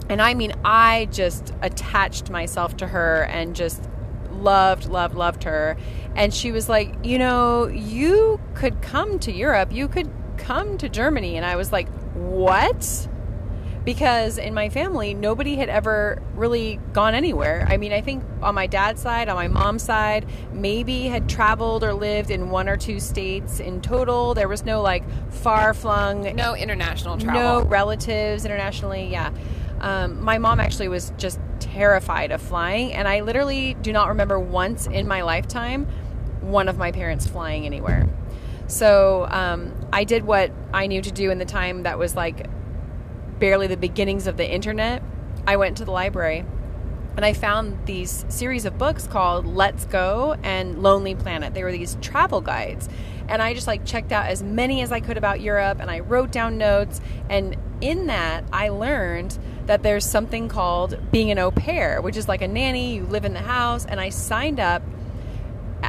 And 0.09 0.21
I 0.21 0.35
mean, 0.35 0.53
I 0.65 1.09
just 1.13 1.55
attached 1.63 2.31
myself 2.31 2.77
to 2.79 2.87
her 2.89 3.25
and 3.25 3.55
just 3.55 3.81
loved, 4.33 4.87
loved, 4.87 5.15
loved 5.15 5.45
her. 5.45 5.77
And 6.17 6.35
she 6.35 6.51
was 6.51 6.69
like, 6.69 6.93
you 7.05 7.19
know, 7.19 7.69
you 7.69 8.41
could 8.55 8.83
come 8.83 9.21
to 9.21 9.33
Europe. 9.33 9.73
You 9.73 9.87
could 9.87 10.11
come 10.41 10.79
to 10.79 10.89
Germany. 10.89 11.37
And 11.37 11.47
I 11.47 11.57
was 11.57 11.73
like, 11.73 11.89
what? 12.15 13.09
Because 13.85 14.37
in 14.37 14.53
my 14.53 14.69
family, 14.69 15.15
nobody 15.15 15.57
had 15.57 15.69
ever 15.69 16.21
really 16.35 16.79
gone 16.93 17.15
anywhere. 17.15 17.67
I 17.69 17.77
mean, 17.77 17.93
I 17.93 18.03
think 18.03 18.23
on 18.43 18.55
my 18.55 18.67
dad's 18.67 19.01
side, 19.01 19.29
on 19.29 19.37
my 19.37 19.49
mom's 19.49 19.83
side, 19.83 20.27
maybe 20.53 21.05
had 21.05 21.29
traveled 21.29 21.83
or 21.83 21.95
lived 21.95 22.31
in 22.31 22.51
one 22.51 22.69
or 22.69 22.77
two 22.77 23.01
states 23.01 23.59
in 23.59 23.81
total. 23.81 24.35
There 24.35 24.49
was 24.49 24.65
no 24.65 24.83
like 24.83 25.03
far 25.33 25.73
flung, 25.73 26.35
no 26.35 26.55
international 26.55 27.17
travel, 27.17 27.63
no 27.63 27.69
relatives 27.69 28.45
internationally. 28.45 29.09
Yeah. 29.11 29.33
Um, 29.81 30.23
my 30.23 30.37
mom 30.37 30.61
actually 30.61 30.89
was 30.89 31.11
just 31.17 31.41
terrified 31.59 32.33
of 32.33 32.43
flying, 32.43 32.93
and 32.93 33.09
I 33.09 33.21
literally 33.23 33.75
do 33.81 33.93
not 33.93 34.09
remember 34.09 34.39
once 34.39 34.87
in 34.87 35.09
my 35.09 35.23
lifetime 35.23 35.87
one 36.43 36.69
of 36.69 36.77
my 36.77 36.93
parents 36.93 37.27
flying 37.27 37.65
anywhere. 37.65 38.09
So 38.67 39.27
um, 39.31 39.73
I 39.93 40.05
did 40.05 40.25
what 40.25 40.53
I 40.73 40.87
knew 40.87 41.03
to 41.03 41.11
do 41.11 41.31
in 41.31 41.39
the 41.39 41.45
time 41.45 41.83
that 41.83 41.99
was 41.99 42.15
like 42.15 42.47
barely 43.39 43.67
the 43.67 43.77
beginnings 43.77 44.27
of 44.27 44.37
the 44.37 44.49
internet. 44.49 45.03
I 45.47 45.57
went 45.57 45.79
to 45.79 45.85
the 45.85 45.91
library 45.91 46.45
and 47.17 47.25
I 47.25 47.33
found 47.33 47.87
these 47.87 48.25
series 48.29 48.65
of 48.65 48.79
books 48.79 49.07
called 49.07 49.47
Let's 49.47 49.85
Go 49.87 50.37
and 50.43 50.83
Lonely 50.83 51.15
Planet. 51.15 51.55
They 51.55 51.65
were 51.65 51.73
these 51.73 51.97
travel 52.01 52.41
guides. 52.41 52.89
And 53.29 53.43
I 53.43 53.55
just 53.55 53.67
like 53.67 53.85
checked 53.85 54.13
out 54.13 54.27
as 54.27 54.43
many 54.43 54.83
as 54.83 54.93
I 54.93 55.01
could 55.01 55.17
about 55.17 55.41
Europe 55.41 55.79
and 55.81 55.91
I 55.91 56.01
wrote 56.01 56.31
down 56.31 56.57
notes. 56.57 57.01
And 57.29 57.57
in 57.81 58.07
that, 58.07 58.45
I 58.53 58.69
learned 58.69 59.39
that 59.67 59.83
there's 59.83 60.05
something 60.05 60.49
called 60.49 60.99
being 61.11 61.31
an 61.31 61.39
au 61.39 61.51
pair, 61.51 62.01
which 62.01 62.17
is 62.17 62.29
like 62.29 62.43
a 62.43 62.49
nanny. 62.49 62.95
You 62.95 63.07
live 63.07 63.25
in 63.25 63.35
the 63.35 63.41
house. 63.41 63.85
And 63.85 64.01
I 64.01 64.11
signed 64.11 64.61
up 64.61 64.83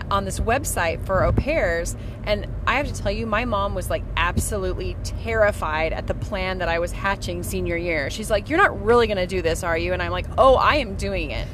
on 0.10 0.26
this 0.26 0.40
website 0.40 1.06
for 1.06 1.24
au 1.24 1.32
pairs. 1.32 1.96
And 2.24 2.48
I 2.68 2.76
have 2.76 2.88
to 2.88 2.94
tell 2.94 3.12
you, 3.12 3.26
my 3.26 3.46
mom 3.46 3.76
was 3.76 3.90
like 3.90 4.04
absolutely 4.18 4.96
terrified 5.04 5.94
at 5.94 6.08
the 6.08 6.14
plan 6.14 6.60
that 6.60 6.70
I 6.70 6.80
was 6.80 6.92
hatching 6.92 7.44
senior 7.44 7.78
year. 7.78 8.10
She's 8.10 8.30
like, 8.30 8.50
You're 8.50 8.60
not 8.60 8.84
really 8.84 9.08
going 9.08 9.18
to 9.18 9.28
do 9.28 9.42
this, 9.42 9.64
are 9.64 9.78
you? 9.78 9.94
And 9.94 10.02
I'm 10.02 10.12
like, 10.12 10.28
Oh, 10.38 10.56
I 10.56 10.76
am 10.78 10.96
doing 10.96 11.32
it. 11.32 11.48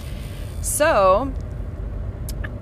So 0.61 1.31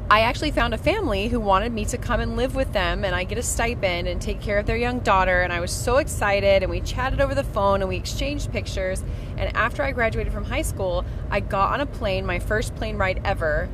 I 0.07 0.21
actually 0.21 0.51
found 0.51 0.75
a 0.75 0.77
family 0.77 1.29
who 1.29 1.39
wanted 1.39 1.73
me 1.73 1.83
to 1.85 1.97
come 1.97 2.19
and 2.19 2.37
live 2.37 2.53
with 2.53 2.71
them 2.73 3.03
and 3.03 3.15
I 3.15 3.23
get 3.23 3.39
a 3.39 3.43
stipend 3.43 4.07
and 4.07 4.21
take 4.21 4.39
care 4.39 4.59
of 4.59 4.67
their 4.67 4.77
young 4.77 4.99
daughter 4.99 5.41
and 5.41 5.51
I 5.51 5.59
was 5.59 5.71
so 5.71 5.97
excited 5.97 6.61
and 6.61 6.69
we 6.69 6.79
chatted 6.81 7.19
over 7.19 7.33
the 7.33 7.43
phone 7.43 7.81
and 7.81 7.89
we 7.89 7.95
exchanged 7.97 8.51
pictures 8.51 9.03
and 9.35 9.55
after 9.57 9.81
I 9.81 9.91
graduated 9.93 10.31
from 10.31 10.45
high 10.45 10.61
school 10.61 11.03
I 11.31 11.39
got 11.39 11.73
on 11.73 11.81
a 11.81 11.87
plane 11.87 12.23
my 12.23 12.37
first 12.37 12.75
plane 12.75 12.97
ride 12.97 13.19
ever 13.25 13.67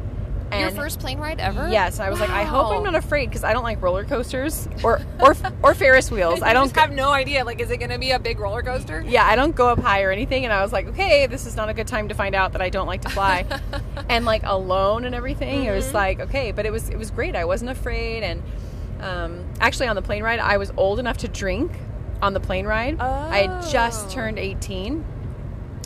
Your 0.60 0.72
first 0.72 1.00
plane 1.00 1.18
ride 1.20 1.40
ever? 1.40 1.70
Yes, 1.70 1.98
and 2.00 2.06
I 2.06 2.10
was 2.10 2.20
like, 2.20 2.30
I 2.30 2.44
hope 2.44 2.74
I'm 2.74 2.84
not 2.84 2.96
afraid 2.96 3.30
because 3.30 3.44
I 3.44 3.54
don't 3.54 3.64
like 3.64 3.82
roller 3.82 4.04
coasters 4.04 4.68
or 4.84 5.02
or 5.20 5.36
or 5.64 5.74
Ferris 5.74 6.12
wheels. 6.12 6.42
I 6.44 6.54
don't 6.54 6.66
just 6.66 6.76
have 6.76 6.92
no 6.92 7.12
idea. 7.12 7.44
Like, 7.46 7.62
is 7.62 7.72
it 7.72 7.78
going 7.78 7.90
to 7.92 7.98
be 8.00 8.12
a 8.12 8.20
big 8.20 8.40
roller 8.40 8.62
coaster? 8.62 9.04
yeah, 9.08 9.26
I 9.26 9.36
don't 9.36 9.56
go 9.56 9.70
up 9.70 9.80
high 9.80 10.04
or 10.04 10.12
anything. 10.12 10.44
And 10.44 10.54
I 10.54 10.62
was 10.62 10.72
like, 10.74 10.88
okay, 10.88 11.26
this 11.28 11.46
is 11.46 11.56
not 11.56 11.70
a 11.70 11.74
good 11.74 11.88
time 11.88 12.10
to 12.10 12.16
find 12.16 12.36
out 12.36 12.52
that 12.54 12.62
I 12.62 12.70
don't 12.70 12.88
like 12.88 13.02
to 13.02 13.10
fly, 13.10 13.46
and 14.10 14.26
like 14.26 14.42
alone 14.44 15.06
and 15.06 15.16
everything. 15.16 15.64
It 15.64 15.68
Mm-hmm. 15.68 15.76
was 15.76 15.94
like 15.94 16.20
okay, 16.20 16.52
but 16.52 16.66
it 16.66 16.72
was 16.72 16.90
it 16.90 16.98
was 16.98 17.12
great. 17.12 17.36
I 17.36 17.46
wasn't 17.46 17.72
afraid, 17.72 18.24
and 18.24 18.44
um, 19.02 19.46
actually 19.60 19.88
on 19.88 19.96
the 19.96 20.02
plane 20.02 20.22
ride, 20.24 20.40
I 20.40 20.58
was 20.58 20.72
old 20.78 21.00
enough 21.00 21.18
to 21.20 21.28
drink 21.28 21.72
on 22.22 22.34
the 22.34 22.40
plane 22.40 22.66
ride. 22.68 23.00
I 23.00 23.48
had 23.48 23.72
just 23.72 24.08
Oh. 24.08 24.10
turned 24.12 24.38
18, 24.38 25.04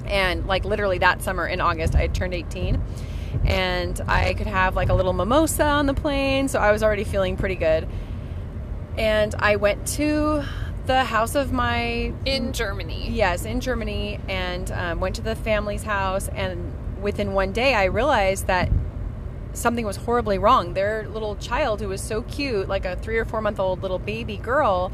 and 0.06 0.45
like 0.47 0.65
literally 0.65 0.97
that 0.99 1.21
summer 1.21 1.47
in 1.47 1.62
August, 1.62 1.95
I 1.95 2.01
had 2.01 2.13
turned 2.15 2.34
18. 2.34 2.82
And 3.45 3.99
I 4.07 4.33
could 4.33 4.47
have 4.47 4.75
like 4.75 4.89
a 4.89 4.93
little 4.93 5.13
mimosa 5.13 5.65
on 5.65 5.85
the 5.85 5.93
plane, 5.93 6.47
so 6.47 6.59
I 6.59 6.71
was 6.71 6.83
already 6.83 7.03
feeling 7.03 7.37
pretty 7.37 7.55
good. 7.55 7.87
And 8.97 9.35
I 9.39 9.57
went 9.57 9.87
to 9.89 10.43
the 10.85 11.03
house 11.03 11.35
of 11.35 11.51
my 11.51 12.13
In 12.25 12.53
Germany. 12.53 13.09
Yes, 13.09 13.45
in 13.45 13.59
Germany, 13.59 14.19
and 14.27 14.71
um, 14.71 14.99
went 14.99 15.15
to 15.15 15.21
the 15.21 15.35
family's 15.35 15.83
house. 15.83 16.27
And 16.29 16.73
within 17.01 17.33
one 17.33 17.51
day, 17.51 17.73
I 17.73 17.85
realized 17.85 18.47
that 18.47 18.69
something 19.53 19.85
was 19.85 19.95
horribly 19.97 20.37
wrong. 20.37 20.73
Their 20.73 21.07
little 21.07 21.35
child, 21.37 21.81
who 21.81 21.89
was 21.89 22.01
so 22.01 22.21
cute, 22.23 22.67
like 22.67 22.85
a 22.85 22.95
three 22.95 23.17
or 23.17 23.25
four 23.25 23.41
month 23.41 23.59
old 23.59 23.81
little 23.81 23.99
baby 23.99 24.37
girl, 24.37 24.91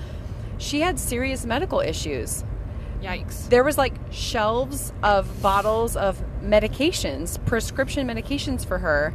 she 0.57 0.81
had 0.81 0.99
serious 0.99 1.45
medical 1.45 1.79
issues. 1.79 2.43
Yikes. 3.01 3.49
There 3.49 3.63
was 3.63 3.77
like 3.77 3.93
shelves 4.11 4.93
of 5.01 5.41
bottles 5.41 5.95
of 5.95 6.23
medications, 6.41 7.43
prescription 7.45 8.07
medications 8.07 8.65
for 8.65 8.79
her. 8.79 9.13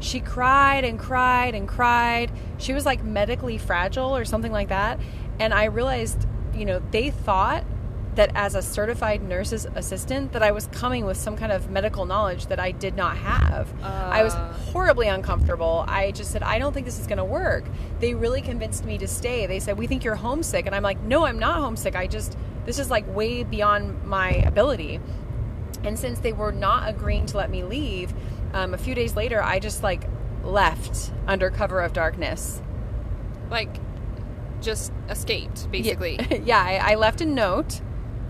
She 0.00 0.20
cried 0.20 0.84
and 0.84 0.98
cried 0.98 1.54
and 1.54 1.66
cried. 1.66 2.30
She 2.58 2.72
was 2.72 2.84
like 2.84 3.02
medically 3.02 3.58
fragile 3.58 4.14
or 4.16 4.24
something 4.24 4.52
like 4.52 4.68
that. 4.68 5.00
And 5.40 5.54
I 5.54 5.64
realized, 5.64 6.26
you 6.54 6.64
know, 6.64 6.80
they 6.90 7.10
thought 7.10 7.64
that 8.14 8.30
as 8.34 8.54
a 8.54 8.62
certified 8.62 9.22
nurse's 9.22 9.66
assistant 9.74 10.32
that 10.32 10.42
I 10.42 10.50
was 10.50 10.68
coming 10.68 11.04
with 11.04 11.18
some 11.18 11.36
kind 11.36 11.52
of 11.52 11.68
medical 11.70 12.06
knowledge 12.06 12.46
that 12.46 12.58
I 12.58 12.70
did 12.70 12.96
not 12.96 13.18
have. 13.18 13.68
I 13.82 14.22
was 14.22 14.34
Uh. 14.34 14.52
horribly 14.72 15.06
uncomfortable. 15.08 15.84
I 15.86 16.12
just 16.12 16.30
said, 16.30 16.42
I 16.42 16.58
don't 16.58 16.72
think 16.72 16.86
this 16.86 16.98
is 16.98 17.06
going 17.06 17.18
to 17.18 17.24
work. 17.24 17.64
They 18.00 18.14
really 18.14 18.40
convinced 18.40 18.86
me 18.86 18.96
to 18.98 19.06
stay. 19.06 19.46
They 19.46 19.58
said, 19.60 19.76
We 19.76 19.86
think 19.86 20.02
you're 20.02 20.14
homesick. 20.14 20.64
And 20.64 20.74
I'm 20.74 20.82
like, 20.82 20.98
No, 21.02 21.26
I'm 21.26 21.38
not 21.38 21.56
homesick. 21.56 21.94
I 21.94 22.06
just, 22.06 22.38
this 22.64 22.78
is 22.78 22.90
like 22.90 23.04
way 23.14 23.42
beyond 23.44 24.02
my 24.04 24.30
ability. 24.30 24.98
And 25.86 25.98
since 25.98 26.18
they 26.18 26.32
were 26.32 26.52
not 26.52 26.88
agreeing 26.88 27.26
to 27.26 27.36
let 27.36 27.48
me 27.48 27.62
leave, 27.62 28.12
um, 28.52 28.74
a 28.74 28.78
few 28.78 28.94
days 28.94 29.14
later, 29.14 29.42
I 29.42 29.58
just 29.58 29.82
like 29.82 30.04
left 30.42 31.12
under 31.26 31.50
cover 31.50 31.80
of 31.80 31.92
darkness. 31.92 32.60
Like, 33.50 33.76
just 34.60 34.92
escaped, 35.08 35.70
basically. 35.70 36.18
yeah, 36.44 36.60
I, 36.60 36.92
I 36.92 36.94
left 36.96 37.20
a 37.20 37.26
note. 37.26 37.80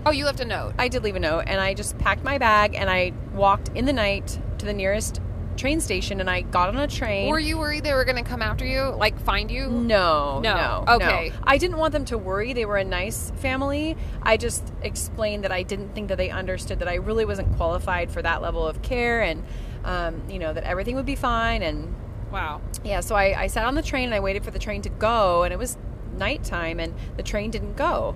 Oh, 0.05 0.11
you 0.11 0.25
left 0.25 0.41
a 0.41 0.45
note. 0.45 0.75
I 0.79 0.89
did 0.89 1.03
leave 1.03 1.17
a 1.17 1.21
note, 1.21 1.45
and 1.47 1.61
I 1.61 1.75
just 1.75 1.99
packed 1.99 2.23
my 2.23 2.39
bag 2.39 2.75
and 2.75 2.91
I 2.91 3.13
walked 3.33 3.71
in 3.75 3.87
the 3.87 3.93
night 3.93 4.39
to 4.59 4.67
the 4.67 4.75
nearest 4.75 5.21
train 5.57 5.81
station, 5.81 6.21
and 6.21 6.29
I 6.31 6.43
got 6.43 6.69
on 6.69 6.77
a 6.77 6.87
train. 6.87 7.29
Were 7.31 7.39
you 7.39 7.59
worried 7.59 7.85
they 7.85 7.93
were 7.95 8.05
going 8.05 8.23
to 8.23 8.29
come 8.29 8.43
after 8.43 8.65
you? 8.65 8.83
Like, 8.97 9.19
find 9.21 9.51
you? 9.51 9.69
No, 9.69 10.41
No. 10.41 10.85
no, 10.87 10.95
Okay. 10.97 11.31
no. 11.31 11.37
I 11.45 11.59
didn't 11.59 11.79
want 11.79 11.93
them 11.93 12.05
to 12.07 12.19
worry. 12.19 12.53
They 12.53 12.65
were 12.65 12.77
a 12.77 12.85
nice 12.85 13.33
family. 13.37 13.97
I 14.23 14.37
just 14.37 14.73
explained 14.83 15.45
that 15.45 15.53
I 15.53 15.63
didn't 15.63 15.95
think 15.95 16.09
that 16.09 16.19
they 16.19 16.31
understood 16.31 16.79
that 16.81 16.89
I 16.89 16.95
really 16.95 17.25
wasn't 17.25 17.57
qualified 17.57 18.11
for 18.11 18.23
that 18.23 18.43
level 18.43 18.67
of 18.67 18.83
care, 18.83 19.23
and 19.23 19.43
um, 19.85 20.23
you 20.29 20.39
know 20.39 20.53
that 20.53 20.65
everything 20.65 20.97
would 20.97 21.07
be 21.07 21.17
fine. 21.17 21.63
And 21.63 21.95
Wow. 22.33 22.61
yeah, 22.85 23.01
so 23.01 23.15
I, 23.15 23.43
I 23.43 23.47
sat 23.47 23.65
on 23.67 23.75
the 23.77 23.83
train 23.83 24.05
and 24.07 24.15
I 24.15 24.21
waited 24.21 24.45
for 24.45 24.51
the 24.51 24.59
train 24.59 24.83
to 24.83 24.89
go, 24.89 25.43
and 25.45 25.53
it 25.53 25.59
was 25.59 25.77
nighttime, 26.17 26.81
and 26.81 26.95
the 27.17 27.23
train 27.23 27.51
didn't 27.51 27.77
go, 27.77 28.15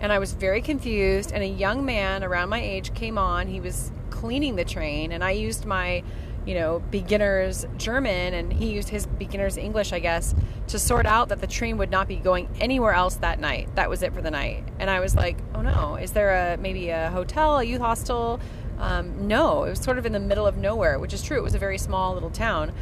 and 0.00 0.12
I 0.12 0.18
was 0.18 0.32
very 0.32 0.62
confused. 0.62 1.32
And 1.32 1.42
a 1.42 1.46
young 1.46 1.84
man 1.84 2.24
around 2.24 2.48
my 2.48 2.60
age 2.60 2.94
came 2.94 3.18
on. 3.18 3.46
He 3.48 3.60
was 3.60 3.92
cleaning 4.10 4.56
the 4.56 4.64
train, 4.64 5.12
and 5.12 5.22
I 5.24 5.32
used 5.32 5.66
my 5.66 6.02
you 6.46 6.54
know 6.54 6.82
beginner's 6.90 7.66
German, 7.76 8.34
and 8.34 8.52
he 8.52 8.72
used 8.72 8.88
his 8.88 9.06
beginner's 9.06 9.56
English, 9.56 9.92
I 9.92 9.98
guess, 9.98 10.34
to 10.68 10.78
sort 10.78 11.06
out 11.06 11.28
that 11.28 11.40
the 11.40 11.46
train 11.46 11.78
would 11.78 11.90
not 11.90 12.08
be 12.08 12.16
going 12.16 12.48
anywhere 12.60 12.92
else 12.92 13.16
that 13.16 13.38
night. 13.40 13.74
That 13.76 13.88
was 13.88 14.02
it 14.02 14.12
for 14.12 14.22
the 14.22 14.30
night, 14.30 14.64
and 14.78 14.90
I 14.90 15.00
was 15.00 15.14
like, 15.14 15.38
oh 15.54 15.62
no, 15.62 15.96
is 15.96 16.12
there 16.12 16.52
a 16.52 16.56
maybe 16.56 16.90
a 16.90 17.10
hotel, 17.10 17.58
a 17.58 17.64
youth 17.64 17.80
hostel? 17.80 18.40
Um, 18.78 19.28
no, 19.28 19.64
it 19.64 19.70
was 19.70 19.80
sort 19.80 19.98
of 19.98 20.06
in 20.06 20.12
the 20.12 20.20
middle 20.20 20.46
of 20.46 20.56
nowhere, 20.56 20.98
which 20.98 21.12
is 21.12 21.22
true. 21.22 21.38
It 21.38 21.42
was 21.42 21.54
a 21.54 21.58
very 21.58 21.78
small 21.78 22.14
little 22.14 22.30
town 22.30 22.72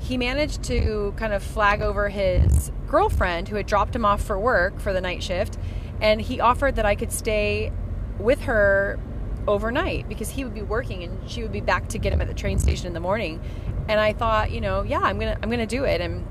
he 0.00 0.16
managed 0.16 0.62
to 0.62 1.12
kind 1.16 1.32
of 1.32 1.42
flag 1.42 1.82
over 1.82 2.08
his 2.08 2.70
girlfriend 2.86 3.48
who 3.48 3.56
had 3.56 3.66
dropped 3.66 3.94
him 3.94 4.04
off 4.04 4.22
for 4.22 4.38
work 4.38 4.78
for 4.80 4.92
the 4.92 5.00
night 5.00 5.22
shift 5.22 5.58
and 6.00 6.20
he 6.20 6.40
offered 6.40 6.76
that 6.76 6.86
I 6.86 6.94
could 6.94 7.12
stay 7.12 7.72
with 8.18 8.42
her 8.42 8.98
overnight 9.48 10.08
because 10.08 10.30
he 10.30 10.44
would 10.44 10.54
be 10.54 10.62
working 10.62 11.02
and 11.02 11.28
she 11.28 11.42
would 11.42 11.52
be 11.52 11.60
back 11.60 11.88
to 11.88 11.98
get 11.98 12.12
him 12.12 12.20
at 12.20 12.28
the 12.28 12.34
train 12.34 12.58
station 12.58 12.86
in 12.86 12.92
the 12.92 13.00
morning. 13.00 13.40
And 13.88 13.98
I 13.98 14.12
thought 14.12 14.50
you 14.50 14.60
know 14.60 14.82
yeah 14.82 15.00
I'm 15.00 15.18
to 15.18 15.38
I'm 15.42 15.50
to 15.50 15.66
do 15.66 15.84
it. 15.84 16.00
And 16.00 16.26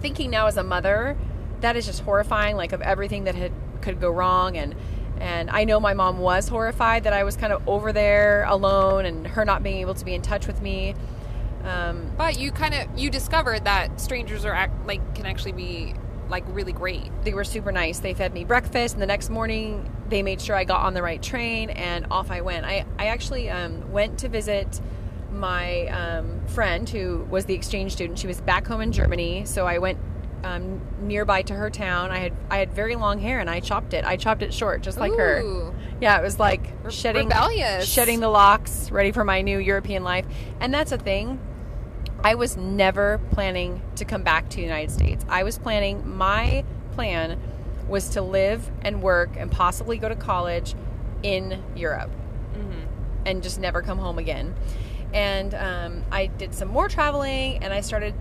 thinking 0.00 0.30
now 0.30 0.46
as 0.46 0.56
a 0.56 0.62
mother 0.62 1.16
that 1.60 1.76
is 1.76 1.86
just 1.86 2.00
horrifying 2.02 2.56
like 2.56 2.72
of 2.72 2.80
everything 2.80 3.24
that 3.24 3.34
had 3.34 3.52
could 3.80 4.00
go 4.00 4.10
wrong. 4.10 4.56
And 4.56 4.74
and 5.18 5.50
I 5.50 5.64
know 5.64 5.80
my 5.80 5.94
mom 5.94 6.18
was 6.18 6.48
horrified 6.48 7.04
that 7.04 7.12
I 7.12 7.24
was 7.24 7.36
kind 7.36 7.52
of 7.52 7.66
over 7.66 7.92
there 7.92 8.44
alone 8.44 9.06
and 9.06 9.26
her 9.26 9.44
not 9.44 9.62
being 9.62 9.78
able 9.78 9.94
to 9.94 10.04
be 10.04 10.14
in 10.14 10.22
touch 10.22 10.46
with 10.46 10.60
me. 10.60 10.94
Um, 11.64 12.12
But 12.16 12.38
you 12.38 12.52
kind 12.52 12.74
of 12.74 12.86
you 12.96 13.10
discovered 13.10 13.64
that 13.64 14.00
strangers 14.00 14.44
are 14.44 14.52
act, 14.52 14.86
like 14.86 15.14
can 15.14 15.26
actually 15.26 15.52
be 15.52 15.94
like 16.28 16.44
really 16.48 16.72
great. 16.72 17.10
they 17.24 17.32
were 17.34 17.44
super 17.44 17.70
nice. 17.72 17.98
They 18.00 18.14
fed 18.14 18.32
me 18.34 18.44
breakfast, 18.44 18.94
and 18.94 19.02
the 19.02 19.06
next 19.06 19.30
morning 19.30 19.90
they 20.08 20.22
made 20.22 20.40
sure 20.40 20.56
I 20.56 20.64
got 20.64 20.80
on 20.82 20.94
the 20.94 21.02
right 21.02 21.22
train, 21.22 21.70
and 21.70 22.06
off 22.10 22.30
I 22.30 22.40
went. 22.40 22.64
I, 22.66 22.84
I 22.98 23.06
actually 23.06 23.48
um, 23.50 23.92
went 23.92 24.18
to 24.20 24.28
visit 24.28 24.80
my 25.32 25.86
um, 25.88 26.40
friend 26.48 26.88
who 26.88 27.26
was 27.30 27.44
the 27.44 27.54
exchange 27.54 27.92
student. 27.92 28.18
She 28.18 28.26
was 28.26 28.40
back 28.40 28.66
home 28.66 28.80
in 28.80 28.92
Germany, 28.92 29.44
so 29.44 29.66
I 29.66 29.78
went 29.78 29.98
um, 30.44 30.80
nearby 31.00 31.42
to 31.42 31.54
her 31.54 31.70
town. 31.70 32.10
I 32.10 32.18
had 32.18 32.32
I 32.50 32.58
had 32.58 32.72
very 32.72 32.96
long 32.96 33.18
hair, 33.18 33.40
and 33.40 33.50
I 33.50 33.60
chopped 33.60 33.94
it. 33.94 34.04
I 34.04 34.16
chopped 34.16 34.42
it 34.42 34.52
short, 34.54 34.82
just 34.82 34.98
like 34.98 35.12
her. 35.12 35.72
Yeah, 36.00 36.18
it 36.18 36.22
was 36.22 36.38
like 36.38 36.72
Re- 36.82 36.92
shedding 36.92 37.28
rebellious. 37.28 37.88
shedding 37.88 38.20
the 38.20 38.28
locks, 38.28 38.90
ready 38.90 39.12
for 39.12 39.24
my 39.24 39.42
new 39.42 39.58
European 39.58 40.04
life. 40.04 40.26
And 40.60 40.72
that's 40.72 40.92
a 40.92 40.98
thing. 40.98 41.40
I 42.22 42.34
was 42.34 42.56
never 42.56 43.20
planning 43.30 43.82
to 43.96 44.04
come 44.04 44.22
back 44.22 44.48
to 44.50 44.56
the 44.56 44.62
United 44.62 44.90
States. 44.90 45.24
I 45.28 45.42
was 45.44 45.58
planning 45.58 46.16
my 46.16 46.64
plan 46.92 47.40
was 47.88 48.08
to 48.10 48.22
live 48.22 48.70
and 48.82 49.00
work 49.02 49.30
and 49.36 49.50
possibly 49.50 49.96
go 49.98 50.08
to 50.08 50.16
college 50.16 50.74
in 51.22 51.62
Europe 51.76 52.10
and 53.26 53.42
just 53.42 53.60
never 53.60 53.82
come 53.82 53.98
home 53.98 54.18
again. 54.18 54.54
And 55.12 55.54
um, 55.54 56.04
I 56.10 56.26
did 56.26 56.54
some 56.54 56.68
more 56.68 56.88
traveling 56.88 57.62
and 57.62 57.72
I 57.72 57.80
started 57.80 58.14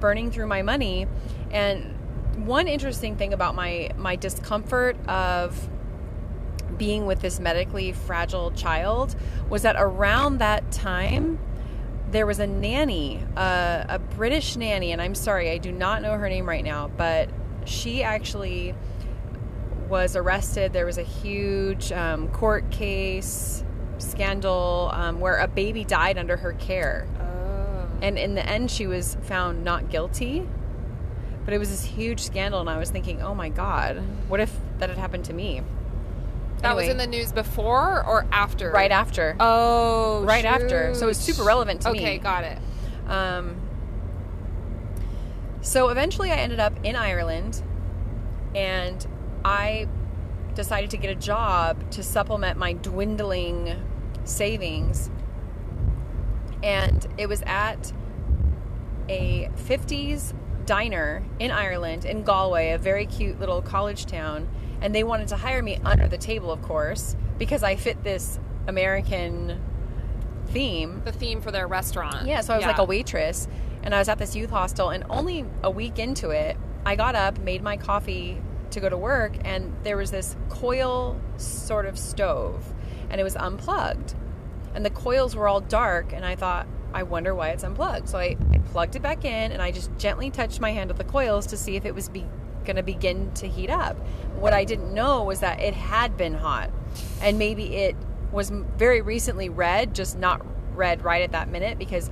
burning 0.00 0.30
through 0.30 0.46
my 0.46 0.62
money. 0.62 1.06
And 1.50 1.94
one 2.46 2.66
interesting 2.66 3.16
thing 3.16 3.32
about 3.32 3.54
my 3.54 3.90
my 3.96 4.16
discomfort 4.16 4.96
of 5.08 5.68
being 6.76 7.06
with 7.06 7.20
this 7.20 7.38
medically 7.38 7.92
fragile 7.92 8.50
child 8.50 9.14
was 9.48 9.62
that 9.62 9.76
around 9.78 10.38
that 10.38 10.70
time 10.72 11.38
there 12.10 12.26
was 12.26 12.38
a 12.38 12.46
nanny, 12.46 13.22
uh, 13.36 13.84
a 13.88 13.98
British 13.98 14.56
nanny, 14.56 14.92
and 14.92 15.02
I'm 15.02 15.14
sorry, 15.14 15.50
I 15.50 15.58
do 15.58 15.72
not 15.72 16.02
know 16.02 16.12
her 16.12 16.28
name 16.28 16.48
right 16.48 16.64
now, 16.64 16.88
but 16.88 17.28
she 17.64 18.02
actually 18.02 18.74
was 19.88 20.16
arrested. 20.16 20.72
There 20.72 20.86
was 20.86 20.98
a 20.98 21.02
huge 21.02 21.92
um, 21.92 22.28
court 22.28 22.70
case 22.70 23.64
scandal 23.98 24.90
um, 24.92 25.20
where 25.20 25.36
a 25.36 25.48
baby 25.48 25.84
died 25.84 26.18
under 26.18 26.36
her 26.36 26.52
care. 26.52 27.06
Oh. 27.20 27.88
And 28.02 28.18
in 28.18 28.34
the 28.34 28.46
end, 28.46 28.70
she 28.70 28.86
was 28.86 29.16
found 29.22 29.64
not 29.64 29.90
guilty. 29.90 30.46
But 31.44 31.54
it 31.54 31.58
was 31.58 31.70
this 31.70 31.84
huge 31.84 32.20
scandal, 32.20 32.60
and 32.60 32.68
I 32.68 32.76
was 32.76 32.90
thinking, 32.90 33.22
oh 33.22 33.32
my 33.32 33.48
god, 33.48 34.02
what 34.26 34.40
if 34.40 34.52
that 34.78 34.88
had 34.88 34.98
happened 34.98 35.24
to 35.26 35.32
me? 35.32 35.62
That 36.62 36.74
was 36.74 36.88
in 36.88 36.96
the 36.96 37.06
news 37.06 37.32
before 37.32 38.04
or 38.06 38.26
after? 38.32 38.70
Right 38.70 38.90
after. 38.90 39.36
Oh, 39.38 40.22
Right 40.24 40.44
after. 40.44 40.94
So 40.94 41.08
it's 41.08 41.24
shoot. 41.24 41.34
super 41.34 41.46
relevant 41.46 41.82
to 41.82 41.92
me. 41.92 41.98
Okay, 41.98 42.18
got 42.18 42.44
it. 42.44 42.58
Um, 43.08 43.60
so 45.60 45.88
eventually, 45.88 46.30
I 46.30 46.36
ended 46.36 46.60
up 46.60 46.72
in 46.84 46.96
Ireland, 46.96 47.62
and 48.54 49.06
I 49.44 49.88
decided 50.54 50.90
to 50.90 50.96
get 50.96 51.10
a 51.10 51.14
job 51.14 51.90
to 51.92 52.02
supplement 52.02 52.58
my 52.58 52.72
dwindling 52.72 53.82
savings. 54.24 55.10
And 56.62 57.06
it 57.18 57.28
was 57.28 57.42
at 57.46 57.92
a 59.08 59.50
50s 59.56 60.34
diner 60.64 61.22
in 61.38 61.50
Ireland, 61.50 62.04
in 62.04 62.22
Galway, 62.24 62.70
a 62.70 62.78
very 62.78 63.06
cute 63.06 63.38
little 63.38 63.62
college 63.62 64.06
town. 64.06 64.48
And 64.86 64.94
they 64.94 65.02
wanted 65.02 65.26
to 65.28 65.36
hire 65.36 65.64
me 65.64 65.80
under 65.84 66.06
the 66.06 66.16
table, 66.16 66.52
of 66.52 66.62
course, 66.62 67.16
because 67.38 67.64
I 67.64 67.74
fit 67.74 68.04
this 68.04 68.38
American 68.68 69.60
theme. 70.50 71.02
The 71.04 71.10
theme 71.10 71.40
for 71.40 71.50
their 71.50 71.66
restaurant. 71.66 72.28
Yeah, 72.28 72.40
so 72.40 72.54
I 72.54 72.56
was 72.56 72.66
like 72.66 72.78
a 72.78 72.84
waitress, 72.84 73.48
and 73.82 73.92
I 73.92 73.98
was 73.98 74.08
at 74.08 74.18
this 74.18 74.36
youth 74.36 74.50
hostel, 74.50 74.90
and 74.90 75.02
only 75.10 75.44
a 75.64 75.72
week 75.72 75.98
into 75.98 76.30
it, 76.30 76.56
I 76.84 76.94
got 76.94 77.16
up, 77.16 77.36
made 77.40 77.64
my 77.64 77.76
coffee 77.76 78.40
to 78.70 78.78
go 78.78 78.88
to 78.88 78.96
work, 78.96 79.32
and 79.44 79.74
there 79.82 79.96
was 79.96 80.12
this 80.12 80.36
coil 80.50 81.20
sort 81.36 81.86
of 81.86 81.98
stove, 81.98 82.72
and 83.10 83.20
it 83.20 83.24
was 83.24 83.34
unplugged, 83.34 84.14
and 84.72 84.86
the 84.86 84.90
coils 84.90 85.34
were 85.34 85.48
all 85.48 85.60
dark, 85.60 86.12
and 86.12 86.24
I 86.24 86.36
thought, 86.36 86.68
I 86.94 87.02
wonder 87.02 87.34
why 87.34 87.48
it's 87.48 87.64
unplugged. 87.64 88.08
So 88.08 88.18
I, 88.18 88.36
I 88.52 88.58
plugged 88.58 88.94
it 88.94 89.02
back 89.02 89.24
in, 89.24 89.50
and 89.50 89.60
I 89.60 89.72
just 89.72 89.90
gently 89.98 90.30
touched 90.30 90.60
my 90.60 90.70
hand 90.70 90.90
with 90.90 90.98
the 90.98 91.04
coils 91.04 91.48
to 91.48 91.56
see 91.56 91.74
if 91.74 91.84
it 91.84 91.92
was 91.92 92.08
be, 92.08 92.24
going 92.64 92.76
to 92.76 92.84
begin 92.84 93.32
to 93.34 93.48
heat 93.48 93.70
up. 93.70 93.96
What 94.38 94.52
I 94.52 94.64
didn't 94.64 94.92
know 94.92 95.22
was 95.24 95.40
that 95.40 95.60
it 95.60 95.74
had 95.74 96.16
been 96.16 96.34
hot, 96.34 96.70
and 97.22 97.38
maybe 97.38 97.74
it 97.76 97.96
was 98.32 98.50
very 98.50 99.00
recently 99.00 99.48
red, 99.48 99.94
just 99.94 100.18
not 100.18 100.44
red 100.74 101.02
right 101.02 101.22
at 101.22 101.32
that 101.32 101.48
minute 101.48 101.78
because 101.78 102.10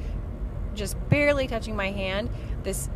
just 0.74 0.96
barely 1.08 1.46
touching 1.46 1.76
my 1.76 1.90
hand, 1.90 2.30
this 2.62 2.88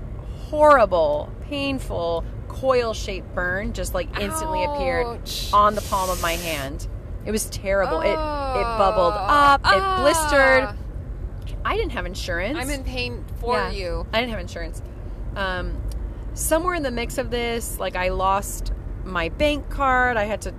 horrible, 0.48 1.30
painful 1.42 2.24
coil 2.48 2.94
shaped 2.94 3.32
burn 3.34 3.72
just 3.74 3.92
like 3.94 4.08
instantly 4.18 4.64
appeared 4.64 5.06
on 5.52 5.74
the 5.74 5.82
palm 5.82 6.08
of 6.10 6.20
my 6.22 6.32
hand. 6.32 6.88
It 7.26 7.30
was 7.30 7.44
terrible. 7.50 8.00
it 8.00 8.08
it 8.08 8.16
Oh. 8.16 8.78
bubbled 8.78 9.12
up, 9.14 9.60
it 9.60 9.66
Ah. 9.82 9.98
blistered. 10.00 10.68
I 11.64 11.76
didn't 11.76 11.92
have 11.92 12.06
insurance. 12.06 12.58
I'm 12.58 12.70
in 12.70 12.82
pain 12.82 13.24
for 13.40 13.54
Yeah, 13.54 13.70
you. 13.70 14.06
I 14.12 14.20
didn't 14.20 14.30
have 14.30 14.40
insurance. 14.40 14.80
Um, 15.36 15.76
somewhere 16.32 16.74
in 16.74 16.82
the 16.82 16.90
mix 16.90 17.18
of 17.18 17.30
this, 17.30 17.78
like 17.78 17.94
I 17.94 18.08
lost 18.08 18.72
my 19.04 19.28
bank 19.30 19.68
card. 19.70 20.16
I 20.16 20.24
had 20.24 20.40
to 20.42 20.54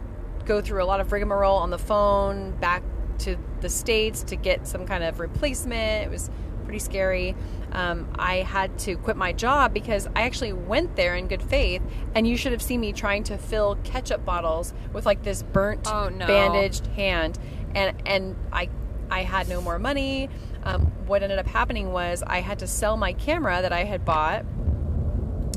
go 0.45 0.61
through 0.61 0.83
a 0.83 0.85
lot 0.85 0.99
of 0.99 1.11
rigmarole 1.11 1.57
on 1.57 1.69
the 1.69 1.77
phone 1.77 2.51
back 2.59 2.83
to 3.19 3.37
the 3.61 3.69
states 3.69 4.23
to 4.23 4.35
get 4.35 4.65
some 4.67 4.85
kind 4.85 5.03
of 5.03 5.19
replacement. 5.19 6.05
It 6.05 6.09
was 6.09 6.29
pretty 6.63 6.79
scary. 6.79 7.35
Um, 7.71 8.07
I 8.17 8.37
had 8.37 8.77
to 8.79 8.95
quit 8.97 9.17
my 9.17 9.31
job 9.33 9.73
because 9.73 10.07
I 10.15 10.21
actually 10.21 10.53
went 10.53 10.95
there 10.95 11.15
in 11.15 11.27
good 11.27 11.43
faith, 11.43 11.81
and 12.15 12.27
you 12.27 12.37
should 12.37 12.51
have 12.51 12.61
seen 12.61 12.79
me 12.79 12.93
trying 12.93 13.23
to 13.25 13.37
fill 13.37 13.75
ketchup 13.83 14.23
bottles 14.25 14.73
with 14.93 15.05
like 15.05 15.23
this 15.23 15.43
burnt, 15.43 15.87
Oh, 15.87 16.09
no. 16.09 16.25
bandaged 16.25 16.87
hand, 16.87 17.37
and 17.75 17.95
and 18.05 18.35
I 18.51 18.69
I 19.11 19.23
had 19.23 19.49
no 19.49 19.61
more 19.61 19.79
money. 19.79 20.29
Um, 20.63 20.81
what 21.07 21.23
ended 21.23 21.39
up 21.39 21.47
happening 21.47 21.91
was 21.91 22.23
I 22.25 22.41
had 22.41 22.59
to 22.59 22.67
sell 22.67 22.97
my 22.97 23.13
camera 23.13 23.61
that 23.61 23.73
I 23.73 23.83
had 23.83 24.05
bought 24.05 24.45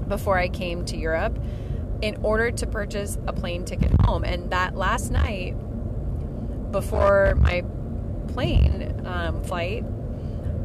before 0.08 0.38
I 0.38 0.48
came 0.48 0.84
to 0.86 0.96
Europe 0.96 1.38
in 2.02 2.18
order 2.22 2.50
to 2.50 2.66
purchase 2.66 3.16
a 3.26 3.32
plane 3.32 3.64
ticket 3.64 3.92
home. 4.02 4.24
And 4.24 4.50
that 4.50 4.76
last 4.76 5.10
night, 5.10 5.52
before 6.72 7.36
my 7.36 7.64
plane 8.28 9.02
um, 9.06 9.42
flight, 9.44 9.84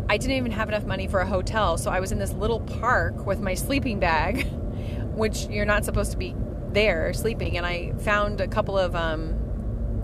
I 0.10 0.18
didn't 0.18 0.38
even 0.38 0.52
have 0.52 0.68
enough 0.68 0.86
money 0.86 1.08
for 1.08 1.20
a 1.20 1.26
hotel. 1.26 1.78
So 1.78 1.92
I 1.92 2.00
was 2.00 2.12
in 2.12 2.20
this 2.20 2.34
little 2.34 2.60
park 2.60 3.26
with 3.26 3.40
my 3.40 3.54
sleeping 3.54 4.00
bag, 4.00 4.48
which 5.14 5.46
you're 5.48 5.66
not 5.66 5.86
supposed 5.86 6.12
to 6.12 6.18
be 6.18 6.36
there 6.72 7.14
sleeping. 7.14 7.58
And 7.58 7.66
I 7.66 7.94
found 8.00 8.42
a 8.42 8.48
couple 8.48 8.78
of 8.78 8.96
um, 8.96 9.36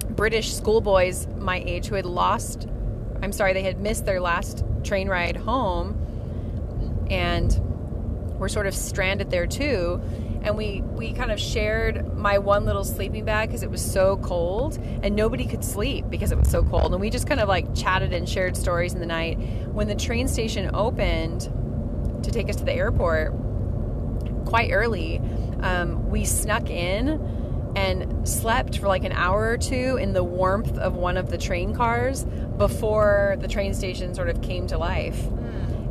British 0.10 0.54
schoolboys 0.54 1.28
my 1.38 1.64
age 1.66 1.88
who 1.88 1.96
had 1.96 2.06
lost, 2.06 2.68
I'm 3.22 3.32
sorry, 3.32 3.54
they 3.54 3.64
had 3.64 3.80
missed 3.80 4.06
their 4.06 4.20
last 4.20 4.64
train 4.84 5.08
ride 5.08 5.38
home 5.38 7.08
and 7.10 7.60
were 8.38 8.50
sort 8.50 8.68
of 8.68 8.76
stranded 8.76 9.32
there 9.32 9.48
too. 9.48 10.02
And 10.44 10.58
we, 10.58 10.82
we 10.82 11.14
kind 11.14 11.32
of 11.32 11.40
shared 11.40 12.18
my 12.18 12.38
one 12.38 12.66
little 12.66 12.84
sleeping 12.84 13.24
bag 13.24 13.50
because 13.50 13.64
it 13.64 13.72
was 13.72 13.82
so 13.82 14.18
cold 14.18 14.78
and 15.02 15.16
nobody 15.16 15.46
could 15.46 15.64
sleep 15.64 16.10
because 16.10 16.32
it 16.32 16.38
was 16.38 16.50
so 16.50 16.64
cold. 16.64 16.92
And 16.92 17.00
we 17.00 17.10
just 17.10 17.28
kind 17.28 17.40
of 17.40 17.48
like 17.48 17.74
chatted 17.74 18.12
and 18.12 18.28
shared 18.28 18.58
stories 18.58 18.94
in 18.94 19.00
the 19.00 19.06
night. 19.06 19.40
When 19.72 19.88
the 19.88 19.96
train 19.96 20.28
station 20.28 20.72
opened 20.74 21.42
to 22.24 22.32
take 22.32 22.50
us 22.50 22.58
to 22.58 22.66
the 22.66 22.74
airport, 22.74 23.34
quite 24.46 24.72
early, 24.72 25.22
um, 25.62 26.10
we 26.10 26.26
snuck 26.26 26.70
in 26.70 27.74
and 27.76 28.28
slept 28.28 28.78
for 28.78 28.88
like 28.88 29.04
an 29.04 29.14
hour 29.14 29.50
or 29.50 29.58
two 29.58 29.98
in 29.98 30.14
the 30.14 30.24
warmth 30.24 30.78
of 30.78 30.96
one 30.96 31.18
of 31.18 31.30
the 31.30 31.38
train 31.38 31.74
cars 31.74 32.26
before 32.58 33.36
the 33.40 33.48
train 33.48 33.74
station 33.74 34.14
sort 34.14 34.30
of 34.30 34.42
came 34.42 34.68
to 34.68 34.78
life. 34.78 35.20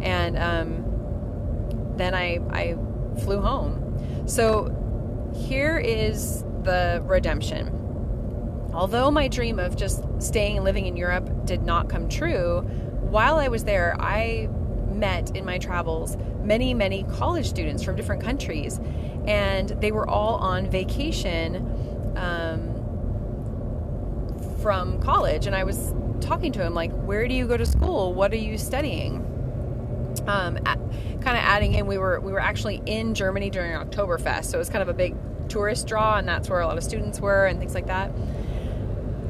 And 0.00 0.38
um, 0.38 1.94
then 1.96 2.14
I, 2.14 2.38
I 2.50 2.76
flew 3.22 3.40
home. 3.40 3.81
So 4.26 5.32
here 5.35 5.78
is 5.78 6.44
the 6.62 7.02
redemption. 7.04 7.78
Although 8.72 9.11
my 9.11 9.28
dream 9.28 9.58
of 9.58 9.76
just 9.76 10.04
staying 10.18 10.56
and 10.56 10.64
living 10.64 10.87
in 10.87 10.96
Europe 10.96 11.44
did 11.44 11.62
not 11.62 11.88
come 11.88 12.08
true, 12.08 12.61
while 13.00 13.37
I 13.37 13.48
was 13.48 13.64
there, 13.64 13.96
I 14.00 14.48
met 14.90 15.37
in 15.37 15.44
my 15.44 15.58
travels 15.58 16.16
many, 16.42 16.72
many 16.72 17.04
college 17.04 17.48
students 17.48 17.82
from 17.82 17.96
different 17.96 18.22
countries, 18.22 18.80
and 19.26 19.68
they 19.68 19.92
were 19.92 20.08
all 20.08 20.37
on 20.37 20.70
vacation 20.70 21.56
um, 22.16 22.78
from 24.61 25.00
college. 25.00 25.46
And 25.46 25.54
I 25.54 25.64
was 25.64 25.94
talking 26.20 26.52
to 26.52 26.58
them, 26.58 26.72
like, 26.74 26.92
where 27.02 27.28
do 27.28 27.35
you 27.35 27.46
go 27.46 27.56
to 27.56 27.66
school? 27.66 28.14
What 28.14 28.32
are 28.32 28.37
you 28.37 28.56
studying? 28.56 29.28
Um, 30.26 30.58
kind 31.22 31.37
of 31.37 31.42
adding 31.44 31.74
in, 31.74 31.87
we 31.87 31.98
were 31.98 32.20
we 32.20 32.32
were 32.32 32.40
actually 32.40 32.82
in 32.87 33.14
Germany 33.14 33.50
during 33.50 33.72
Oktoberfest, 33.72 34.46
so 34.46 34.56
it 34.56 34.58
was 34.58 34.68
kind 34.68 34.82
of 34.82 34.88
a 34.88 34.94
big 34.94 35.14
tourist 35.48 35.87
draw, 35.87 36.16
and 36.16 36.26
that's 36.26 36.48
where 36.48 36.61
a 36.61 36.66
lot 36.66 36.78
of 36.78 36.85
students 36.85 37.20
were 37.20 37.46
and 37.46 37.58
things 37.58 37.74
like 37.74 37.87
that. 37.87 38.11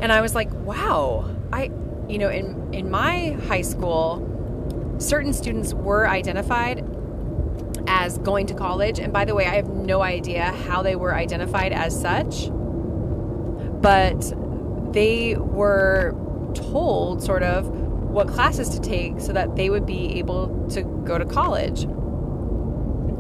And 0.01 0.13
I 0.13 0.21
was 0.21 0.35
like, 0.35 0.53
wow, 0.53 1.29
I, 1.53 1.71
you 2.09 2.19
know, 2.19 2.29
in 2.29 2.73
in 2.75 2.91
my 2.91 3.33
high 3.49 3.63
school, 3.63 4.97
certain 4.99 5.33
students 5.33 5.75
were 5.75 6.09
identified 6.09 6.85
as 7.87 8.19
going 8.19 8.47
to 8.47 8.55
college, 8.55 8.99
and 8.99 9.13
by 9.13 9.25
the 9.25 9.35
way, 9.35 9.47
I 9.47 9.55
have 9.55 9.69
no 9.69 10.03
idea 10.03 10.45
how 10.45 10.83
they 10.83 10.97
were 10.97 11.15
identified 11.15 11.73
as 11.73 11.99
such, 11.99 12.49
but 13.83 14.21
they 14.93 15.37
were 15.37 16.15
told 16.55 17.23
sort 17.23 17.43
of 17.43 17.82
what 18.13 18.29
classes 18.29 18.69
to 18.71 18.81
take 18.81 19.21
so 19.21 19.33
that 19.33 19.57
they 19.57 19.71
would 19.71 19.87
be 19.87 20.19
able 20.19 20.69
to 20.71 20.83
go 20.83 21.19
to 21.19 21.25
college. 21.25 21.85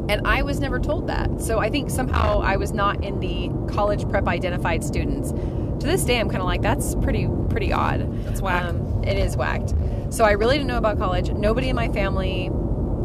And 0.08 0.26
I 0.26 0.42
was 0.42 0.60
never 0.60 0.78
told 0.78 1.06
that. 1.08 1.40
So 1.40 1.58
I 1.58 1.70
think 1.70 1.88
somehow 1.88 2.40
I 2.40 2.56
was 2.56 2.72
not 2.72 3.02
in 3.02 3.20
the 3.20 3.50
college 3.72 4.08
prep 4.10 4.28
identified 4.28 4.84
students. 4.84 5.30
To 5.30 5.86
this 5.86 6.04
day, 6.04 6.20
I'm 6.20 6.28
kind 6.28 6.42
of 6.42 6.46
like, 6.46 6.60
that's 6.60 6.94
pretty, 6.96 7.28
pretty 7.48 7.72
odd. 7.72 8.24
That's 8.24 8.42
whack. 8.42 8.64
Um, 8.64 9.02
it 9.04 9.16
is 9.16 9.36
whacked. 9.36 9.74
So 10.10 10.24
I 10.24 10.32
really 10.32 10.56
didn't 10.56 10.68
know 10.68 10.76
about 10.76 10.98
college. 10.98 11.30
Nobody 11.30 11.68
in 11.70 11.76
my 11.76 11.88
family, 11.88 12.50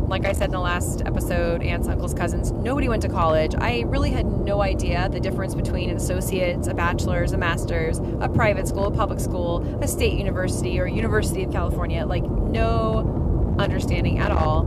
like 0.07 0.25
I 0.25 0.31
said 0.31 0.45
in 0.45 0.51
the 0.51 0.59
last 0.59 1.01
episode, 1.05 1.61
aunts, 1.61 1.87
uncles, 1.87 2.13
cousins, 2.13 2.51
nobody 2.51 2.87
went 2.89 3.01
to 3.03 3.09
college. 3.09 3.53
I 3.57 3.81
really 3.87 4.09
had 4.11 4.25
no 4.25 4.61
idea 4.61 5.09
the 5.09 5.19
difference 5.19 5.53
between 5.53 5.89
an 5.89 5.97
associate's, 5.97 6.67
a 6.67 6.73
bachelor's, 6.73 7.33
a 7.33 7.37
master's, 7.37 7.99
a 8.21 8.29
private 8.29 8.67
school, 8.67 8.85
a 8.85 8.91
public 8.91 9.19
school, 9.19 9.61
a 9.81 9.87
state 9.87 10.13
university, 10.17 10.79
or 10.79 10.87
University 10.87 11.43
of 11.43 11.51
California. 11.51 12.05
Like, 12.05 12.23
no 12.23 13.55
understanding 13.59 14.19
at 14.19 14.31
all. 14.31 14.59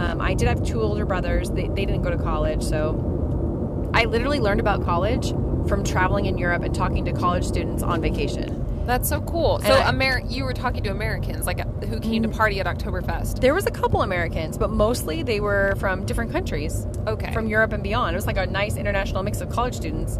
Um, 0.00 0.20
I 0.20 0.34
did 0.34 0.48
have 0.48 0.64
two 0.64 0.80
older 0.80 1.04
brothers. 1.04 1.50
They, 1.50 1.68
they 1.68 1.84
didn't 1.84 2.02
go 2.02 2.10
to 2.10 2.18
college. 2.18 2.62
So 2.62 3.90
I 3.94 4.04
literally 4.06 4.40
learned 4.40 4.60
about 4.60 4.84
college 4.84 5.30
from 5.68 5.84
traveling 5.84 6.26
in 6.26 6.38
Europe 6.38 6.62
and 6.62 6.74
talking 6.74 7.04
to 7.04 7.12
college 7.12 7.44
students 7.44 7.82
on 7.82 8.00
vacation. 8.00 8.58
That's 8.86 9.08
so 9.08 9.20
cool. 9.20 9.60
So, 9.60 9.72
I- 9.74 9.90
Amer- 9.90 10.22
you 10.26 10.44
were 10.44 10.54
talking 10.54 10.82
to 10.84 10.90
Americans, 10.90 11.46
like 11.46 11.60
who 11.92 12.00
came 12.00 12.22
to 12.22 12.28
party 12.28 12.58
at 12.58 12.64
Oktoberfest. 12.64 13.40
There 13.40 13.52
was 13.52 13.66
a 13.66 13.70
couple 13.70 14.00
Americans, 14.00 14.56
but 14.56 14.70
mostly 14.70 15.22
they 15.22 15.40
were 15.40 15.74
from 15.76 16.06
different 16.06 16.32
countries, 16.32 16.86
Okay. 17.06 17.30
from 17.32 17.46
Europe 17.46 17.74
and 17.74 17.82
beyond. 17.82 18.14
It 18.14 18.16
was 18.16 18.26
like 18.26 18.38
a 18.38 18.46
nice 18.46 18.78
international 18.78 19.22
mix 19.22 19.42
of 19.42 19.50
college 19.50 19.74
students, 19.74 20.18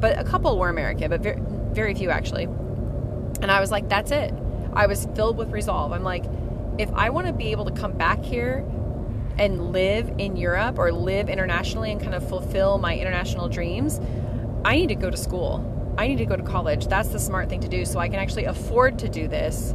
but 0.00 0.18
a 0.18 0.24
couple 0.24 0.58
were 0.58 0.68
American, 0.68 1.08
but 1.08 1.22
very, 1.22 1.40
very 1.72 1.94
few 1.94 2.10
actually. 2.10 2.44
And 2.44 3.50
I 3.50 3.58
was 3.60 3.70
like, 3.70 3.88
that's 3.88 4.10
it. 4.10 4.34
I 4.74 4.86
was 4.86 5.08
filled 5.14 5.38
with 5.38 5.50
resolve. 5.50 5.92
I'm 5.92 6.04
like, 6.04 6.26
if 6.76 6.92
I 6.92 7.08
want 7.08 7.26
to 7.26 7.32
be 7.32 7.52
able 7.52 7.64
to 7.64 7.72
come 7.72 7.92
back 7.92 8.22
here 8.22 8.62
and 9.38 9.72
live 9.72 10.12
in 10.18 10.36
Europe 10.36 10.78
or 10.78 10.92
live 10.92 11.30
internationally 11.30 11.90
and 11.90 12.02
kind 12.02 12.14
of 12.14 12.28
fulfill 12.28 12.76
my 12.76 12.98
international 12.98 13.48
dreams, 13.48 13.98
I 14.62 14.76
need 14.76 14.88
to 14.88 14.94
go 14.94 15.08
to 15.08 15.16
school. 15.16 15.94
I 15.96 16.06
need 16.06 16.18
to 16.18 16.26
go 16.26 16.36
to 16.36 16.42
college. 16.42 16.86
That's 16.88 17.08
the 17.08 17.18
smart 17.18 17.48
thing 17.48 17.60
to 17.60 17.68
do 17.68 17.86
so 17.86 17.98
I 17.98 18.08
can 18.08 18.18
actually 18.18 18.44
afford 18.44 18.98
to 18.98 19.08
do 19.08 19.26
this 19.26 19.74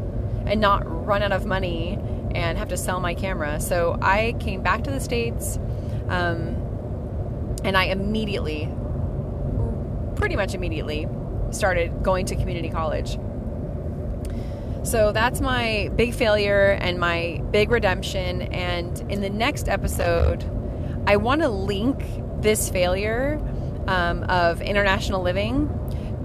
and 0.50 0.60
not 0.60 0.84
run 1.06 1.22
out 1.22 1.32
of 1.32 1.46
money 1.46 1.98
and 2.36 2.58
have 2.58 2.70
to 2.70 2.78
sell 2.78 3.00
my 3.00 3.14
camera. 3.14 3.60
So 3.60 3.98
I 4.02 4.36
came 4.40 4.62
back 4.62 4.84
to 4.84 4.92
the 4.92 5.00
States 5.00 5.58
um, 6.10 6.56
and 7.64 7.78
I 7.78 7.86
immediately, 7.86 8.70
pretty 10.16 10.36
much 10.36 10.54
immediately, 10.54 11.08
started 11.52 12.04
going 12.04 12.26
to 12.28 12.36
community 12.36 12.70
college. 12.70 13.18
So 14.84 15.12
that's 15.12 15.42
my 15.42 15.90
big 15.96 16.14
failure 16.14 16.78
and 16.80 17.00
my 17.00 17.44
big 17.52 17.70
redemption. 17.70 18.42
And 18.42 19.00
in 19.12 19.22
the 19.22 19.30
next 19.30 19.68
episode, 19.68 20.44
I 21.06 21.18
want 21.18 21.42
to 21.42 21.50
link 21.50 22.04
this 22.42 22.70
failure 22.70 23.42
um, 23.88 24.24
of 24.24 24.62
international 24.62 25.22
living 25.22 25.76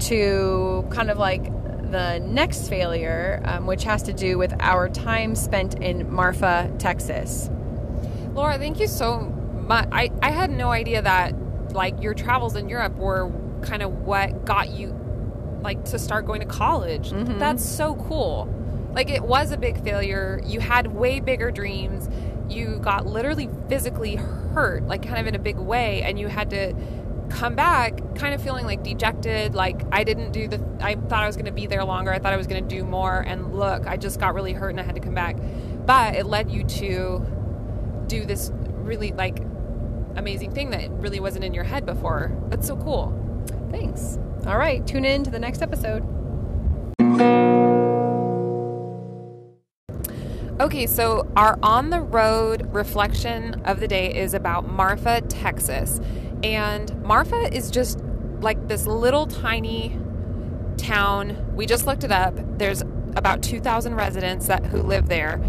to 0.01 0.87
kind 0.91 1.11
of 1.11 1.19
like 1.19 1.51
the 1.91 2.19
next 2.21 2.69
failure, 2.69 3.41
um, 3.45 3.67
which 3.67 3.85
has 3.85 4.03
to 4.05 4.13
do 4.13 4.39
with 4.39 4.55
our 4.61 4.89
time 4.89 5.35
spent 5.35 5.75
in 5.83 6.13
Marfa, 6.13 6.71
Texas. 6.79 7.51
Laura, 8.33 8.59
thank 8.59 8.81
you 8.81 8.87
so 8.89 9.21
much. 9.21 9.89
I, 9.93 10.11
I 10.23 10.31
had 10.31 10.51
no 10.51 10.71
idea 10.71 11.03
that 11.03 11.35
like 11.73 12.01
your 12.03 12.15
travels 12.15 12.57
in 12.57 12.69
Europe 12.69 12.97
were 12.97 13.31
kind 13.63 13.83
of 13.83 13.93
what 14.01 14.45
got 14.45 14.71
you 14.71 14.95
like 15.63 15.85
to 15.87 15.99
start 15.99 16.27
going 16.27 16.41
to 16.41 16.47
college. 16.47 17.11
Mhm. 17.11 17.39
That's 17.39 17.65
so 17.65 17.95
cool. 17.95 18.49
Like 18.93 19.11
it 19.11 19.23
was 19.23 19.51
a 19.53 19.57
big 19.57 19.83
failure. 19.83 20.41
You 20.45 20.61
had 20.61 20.89
way 20.89 21.21
bigger 21.21 21.51
dreams. 21.51 22.09
You 22.49 22.79
got 22.83 23.07
literally 23.07 23.49
physically 23.69 24.17
hurt, 24.17 24.87
like 24.87 25.03
kind 25.03 25.19
of 25.19 25.27
in 25.27 25.35
a 25.35 25.39
big 25.39 25.57
way, 25.57 26.03
and 26.03 26.19
you 26.19 26.29
had 26.29 26.51
to 26.51 26.75
come 27.35 27.55
back 27.55 28.15
kind 28.15 28.35
of 28.35 28.43
feeling 28.43 28.65
like 28.65 28.83
dejected 28.83 29.55
like 29.55 29.83
i 29.93 30.05
didn't 30.05 30.33
do 30.33 30.47
the 30.47 30.63
i 30.81 30.95
thought 30.95 31.23
i 31.23 31.27
was 31.27 31.37
going 31.37 31.47
to 31.47 31.53
be 31.53 31.67
there 31.67 31.85
longer 31.85 32.13
i 32.13 32.19
thought 32.19 32.33
i 32.33 32.37
was 32.37 32.47
going 32.47 32.67
to 32.67 32.77
do 32.77 32.85
more 32.85 33.21
and 33.21 33.55
look 33.55 33.87
i 33.87 33.97
just 33.97 34.21
got 34.21 34.35
really 34.35 34.53
hurt 34.53 34.71
and 34.71 34.81
i 34.81 34.83
had 34.83 34.95
to 34.95 35.01
come 35.01 35.15
back 35.15 35.37
but 35.85 36.15
it 36.15 36.27
led 36.27 36.51
you 36.51 36.63
to 36.65 37.25
do 38.07 38.25
this 38.25 38.51
really 38.69 39.13
like 39.13 39.41
amazing 40.17 40.53
thing 40.53 40.71
that 40.71 40.89
really 40.93 41.19
wasn't 41.19 41.45
in 41.45 41.53
your 41.53 41.65
head 41.65 41.85
before 41.85 42.31
that's 42.49 42.67
so 42.67 42.77
cool 42.77 43.21
Thanks. 43.75 44.21
All 44.47 44.57
right, 44.57 44.87
tune 44.87 45.05
in 45.05 45.25
to 45.25 45.31
the 45.31 45.39
next 45.41 45.61
episode. 45.61 46.05
Okay, 50.61 50.87
so 50.87 51.29
our 51.37 51.59
on 51.61 51.91
the 51.91 52.01
road 52.01 52.73
reflection 52.73 53.61
of 53.65 53.81
the 53.81 53.89
day 53.89 54.15
is 54.15 54.33
about 54.33 54.69
Marfa, 54.69 55.23
Texas. 55.23 56.01
And 56.45 57.03
Marfa 57.03 57.55
is 57.55 57.71
just 57.71 57.99
like 58.41 58.69
this 58.69 58.87
little 58.87 59.27
tiny 59.27 59.99
town. 60.77 61.55
We 61.57 61.65
just 61.65 61.87
looked 61.87 62.05
it 62.05 62.13
up. 62.13 62.35
There's 62.59 62.83
about 63.17 63.43
2,000 63.43 63.95
residents 63.95 64.47
that 64.49 64.67
who 64.67 64.83
live 64.83 65.09
there, 65.09 65.41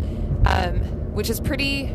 um, 0.45 0.79
which 1.13 1.29
is 1.29 1.41
pretty 1.41 1.93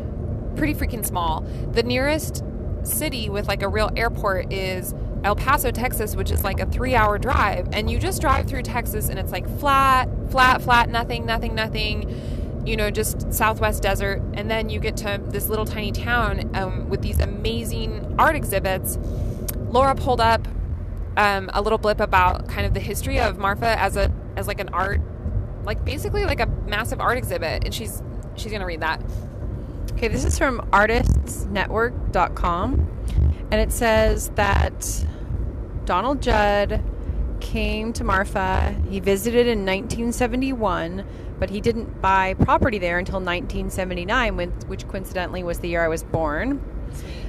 pretty 0.55 0.75
freaking 0.75 1.03
small. 1.03 1.41
The 1.71 1.81
nearest 1.81 2.43
city 2.83 3.27
with 3.27 3.47
like 3.47 3.63
a 3.63 3.67
real 3.67 3.89
airport 3.95 4.53
is 4.53 4.93
El 5.23 5.35
Paso, 5.35 5.71
Texas, 5.71 6.15
which 6.15 6.29
is 6.29 6.43
like 6.43 6.59
a 6.59 6.67
three 6.67 6.93
hour 6.93 7.17
drive. 7.17 7.69
And 7.73 7.89
you 7.89 7.97
just 7.97 8.21
drive 8.21 8.47
through 8.47 8.61
Texas 8.61 9.09
and 9.09 9.17
it's 9.17 9.31
like 9.31 9.47
flat, 9.59 10.09
flat, 10.29 10.61
flat, 10.61 10.89
nothing, 10.89 11.25
nothing, 11.25 11.55
nothing, 11.55 12.40
you 12.65 12.75
know, 12.75 12.89
just 12.91 13.31
southwest 13.33 13.83
desert. 13.83 14.21
And 14.33 14.49
then 14.49 14.69
you 14.69 14.79
get 14.79 14.97
to 14.97 15.21
this 15.25 15.49
little 15.49 15.65
tiny 15.65 15.91
town 15.91 16.49
um, 16.55 16.89
with 16.89 17.01
these 17.01 17.19
amazing 17.19 18.15
art 18.17 18.35
exhibits. 18.35 18.97
Laura 19.69 19.93
pulled 19.95 20.21
up 20.21 20.47
um, 21.17 21.49
a 21.53 21.61
little 21.61 21.77
blip 21.77 21.99
about 21.99 22.47
kind 22.47 22.65
of 22.65 22.73
the 22.73 22.79
history 22.79 23.19
of 23.19 23.37
Marfa 23.37 23.77
as 23.79 23.97
a 23.97 24.11
as 24.35 24.47
like 24.47 24.59
an 24.59 24.69
art, 24.69 25.01
like 25.63 25.83
basically 25.83 26.23
like 26.25 26.39
a 26.39 26.47
massive 26.67 27.01
art 27.01 27.17
exhibit. 27.17 27.65
And 27.65 27.73
she's 27.73 28.03
she's 28.35 28.51
gonna 28.51 28.65
read 28.65 28.81
that. 28.81 29.01
Okay, 29.93 30.07
this 30.07 30.23
is 30.23 30.37
from 30.37 30.59
artistsnetwork.com, 30.71 32.87
and 33.51 33.61
it 33.61 33.71
says 33.71 34.29
that 34.29 35.05
Donald 35.85 36.21
Judd 36.21 36.83
came 37.41 37.91
to 37.93 38.03
Marfa. 38.03 38.75
He 38.89 38.99
visited 38.99 39.47
in 39.47 39.65
1971, 39.65 41.05
but 41.39 41.49
he 41.49 41.59
didn't 41.59 42.01
buy 42.01 42.35
property 42.35 42.77
there 42.77 42.97
until 42.97 43.19
1979, 43.19 44.37
which 44.67 44.87
coincidentally 44.87 45.43
was 45.43 45.59
the 45.59 45.67
year 45.67 45.83
I 45.83 45.89
was 45.89 46.03
born. 46.03 46.61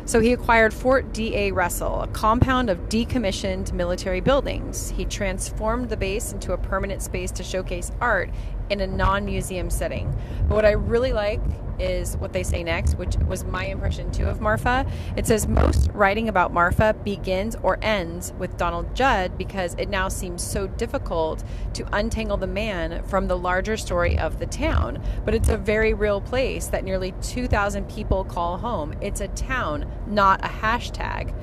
So 0.04 0.20
he 0.20 0.32
acquired 0.32 0.74
Fort 0.74 1.12
D.A. 1.12 1.52
Russell, 1.52 2.02
a 2.02 2.08
compound 2.08 2.68
of 2.68 2.88
decommissioned 2.88 3.72
military 3.72 4.20
buildings. 4.20 4.90
He 4.90 5.04
transformed 5.04 5.88
the 5.88 5.96
base 5.96 6.32
into 6.32 6.52
a 6.52 6.58
permanent 6.58 7.02
space 7.02 7.30
to 7.32 7.42
showcase 7.42 7.92
art 8.00 8.30
in 8.68 8.80
a 8.80 8.86
non 8.86 9.24
museum 9.24 9.70
setting. 9.70 10.12
But 10.48 10.56
what 10.56 10.64
I 10.64 10.72
really 10.72 11.12
like 11.12 11.40
is 11.82 12.16
what 12.16 12.32
they 12.32 12.42
say 12.42 12.62
next, 12.62 12.94
which 12.94 13.16
was 13.28 13.44
my 13.44 13.66
impression 13.66 14.10
too 14.10 14.26
of 14.26 14.40
Marfa. 14.40 14.86
It 15.16 15.26
says 15.26 15.46
most 15.46 15.90
writing 15.92 16.28
about 16.28 16.52
Marfa 16.52 16.94
begins 17.04 17.56
or 17.62 17.78
ends 17.82 18.32
with 18.38 18.56
Donald 18.56 18.94
Judd 18.94 19.36
because 19.36 19.74
it 19.78 19.88
now 19.88 20.08
seems 20.08 20.42
so 20.42 20.66
difficult 20.66 21.42
to 21.74 21.86
untangle 21.92 22.36
the 22.36 22.46
man 22.46 23.02
from 23.04 23.26
the 23.26 23.36
larger 23.36 23.76
story 23.76 24.18
of 24.18 24.38
the 24.38 24.46
town. 24.46 25.02
But 25.24 25.34
it's 25.34 25.48
a 25.48 25.58
very 25.58 25.94
real 25.94 26.20
place 26.20 26.68
that 26.68 26.84
nearly 26.84 27.12
2,000 27.22 27.88
people 27.88 28.24
call 28.24 28.58
home. 28.58 28.94
It's 29.00 29.20
a 29.20 29.28
town, 29.28 29.90
not 30.06 30.44
a 30.44 30.48
hashtag. 30.48 31.34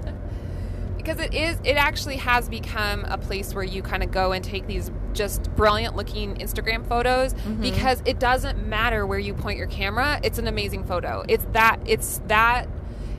because 1.09 1.25
it 1.25 1.33
is 1.35 1.59
it 1.65 1.77
actually 1.77 2.17
has 2.17 2.49
become 2.49 3.05
a 3.07 3.17
place 3.17 3.55
where 3.55 3.65
you 3.65 3.81
kind 3.81 4.03
of 4.03 4.11
go 4.11 4.33
and 4.33 4.45
take 4.45 4.67
these 4.67 4.91
just 5.15 5.43
brilliant 5.57 5.97
looking 5.97 6.35
instagram 6.37 6.87
photos 6.87 7.35
because 7.61 8.03
it 8.05 8.19
doesn't 8.19 8.67
matter 8.67 9.07
where 9.07 9.19
you 9.19 9.33
point 9.33 9.57
your 9.57 9.67
camera 9.69 10.21
it's 10.23 10.39
an 10.39 10.47
amazing 10.47 10.85
photo. 10.85 11.25
It's 11.27 11.47
that 11.53 11.81
it's 11.87 12.21
that 12.27 12.69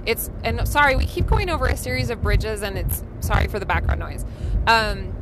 it's 0.05 0.29
and 0.43 0.67
sorry 0.67 0.95
we 0.95 1.05
keep 1.05 1.25
going 1.25 1.49
over 1.49 1.65
a 1.65 1.75
series 1.75 2.11
of 2.11 2.21
bridges 2.21 2.61
and 2.61 2.77
it's 2.77 3.03
sorry 3.21 3.47
for 3.47 3.59
the 3.59 3.65
background 3.65 3.99
noise. 3.99 4.23
Um 4.67 5.15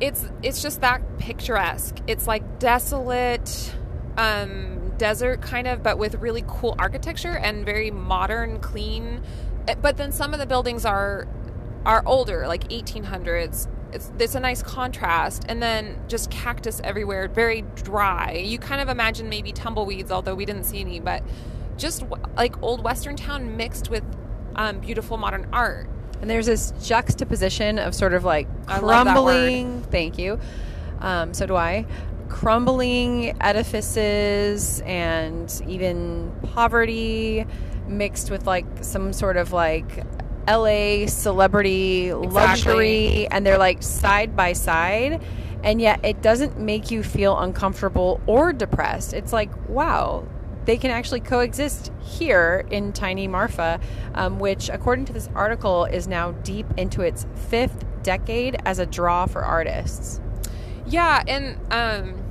it's 0.00 0.24
it's 0.42 0.62
just 0.62 0.80
that 0.80 1.02
picturesque. 1.18 1.98
It's 2.06 2.26
like 2.26 2.58
desolate 2.58 3.74
um 4.16 4.92
desert 4.96 5.42
kind 5.42 5.68
of 5.68 5.82
but 5.82 5.98
with 5.98 6.14
really 6.16 6.44
cool 6.48 6.74
architecture 6.78 7.36
and 7.36 7.64
very 7.64 7.90
modern 7.90 8.58
clean 8.58 9.22
but 9.80 9.96
then 9.96 10.12
some 10.12 10.32
of 10.32 10.40
the 10.40 10.46
buildings 10.46 10.84
are 10.84 11.26
are 11.84 12.02
older 12.06 12.46
like 12.46 12.68
1800s 12.68 13.68
it's, 13.92 14.12
it's 14.18 14.34
a 14.34 14.40
nice 14.40 14.62
contrast 14.62 15.44
and 15.48 15.62
then 15.62 15.98
just 16.08 16.30
cactus 16.30 16.80
everywhere 16.84 17.28
very 17.28 17.62
dry 17.76 18.32
you 18.32 18.58
kind 18.58 18.80
of 18.80 18.88
imagine 18.88 19.28
maybe 19.28 19.52
tumbleweeds 19.52 20.10
although 20.10 20.34
we 20.34 20.44
didn't 20.44 20.64
see 20.64 20.80
any 20.80 21.00
but 21.00 21.22
just 21.78 22.04
like 22.36 22.60
old 22.62 22.82
western 22.84 23.16
town 23.16 23.56
mixed 23.56 23.88
with 23.88 24.04
um, 24.56 24.80
beautiful 24.80 25.16
modern 25.16 25.46
art 25.52 25.88
And 26.20 26.28
there's 26.28 26.46
this 26.46 26.72
juxtaposition 26.82 27.78
of 27.78 27.94
sort 27.94 28.12
of 28.12 28.24
like 28.24 28.48
I 28.66 28.80
love 28.80 29.04
that 29.06 29.14
word. 29.14 29.24
crumbling. 29.24 29.82
Thank 29.84 30.18
you. 30.18 30.40
Um, 31.00 31.32
so 31.32 31.46
do 31.46 31.54
I. 31.54 31.86
Crumbling 32.28 33.40
edifices 33.40 34.80
and 34.84 35.62
even 35.68 36.32
poverty 36.52 37.46
mixed 37.88 38.30
with 38.30 38.46
like 38.46 38.66
some 38.82 39.12
sort 39.12 39.36
of 39.36 39.52
like 39.52 40.04
LA 40.48 41.06
celebrity 41.06 42.12
luxury, 42.12 43.28
and 43.28 43.44
they're 43.44 43.58
like 43.58 43.82
side 43.82 44.34
by 44.36 44.52
side. 44.52 45.22
And 45.62 45.80
yet 45.80 46.00
it 46.04 46.22
doesn't 46.22 46.58
make 46.58 46.90
you 46.90 47.02
feel 47.02 47.38
uncomfortable 47.38 48.20
or 48.26 48.52
depressed. 48.52 49.12
It's 49.12 49.32
like, 49.32 49.50
wow, 49.68 50.24
they 50.66 50.76
can 50.76 50.90
actually 50.90 51.20
coexist 51.20 51.90
here 52.00 52.66
in 52.70 52.92
tiny 52.92 53.26
Marfa, 53.26 53.80
um, 54.14 54.38
which, 54.38 54.68
according 54.68 55.06
to 55.06 55.12
this 55.12 55.28
article, 55.34 55.86
is 55.86 56.06
now 56.06 56.32
deep 56.32 56.66
into 56.76 57.02
its 57.02 57.26
fifth 57.34 57.84
decade 58.02 58.56
as 58.64 58.78
a 58.78 58.86
draw 58.86 59.26
for 59.26 59.42
artists. 59.42 60.20
Yeah, 60.86 61.22
and 61.26 61.58
um, 61.72 62.22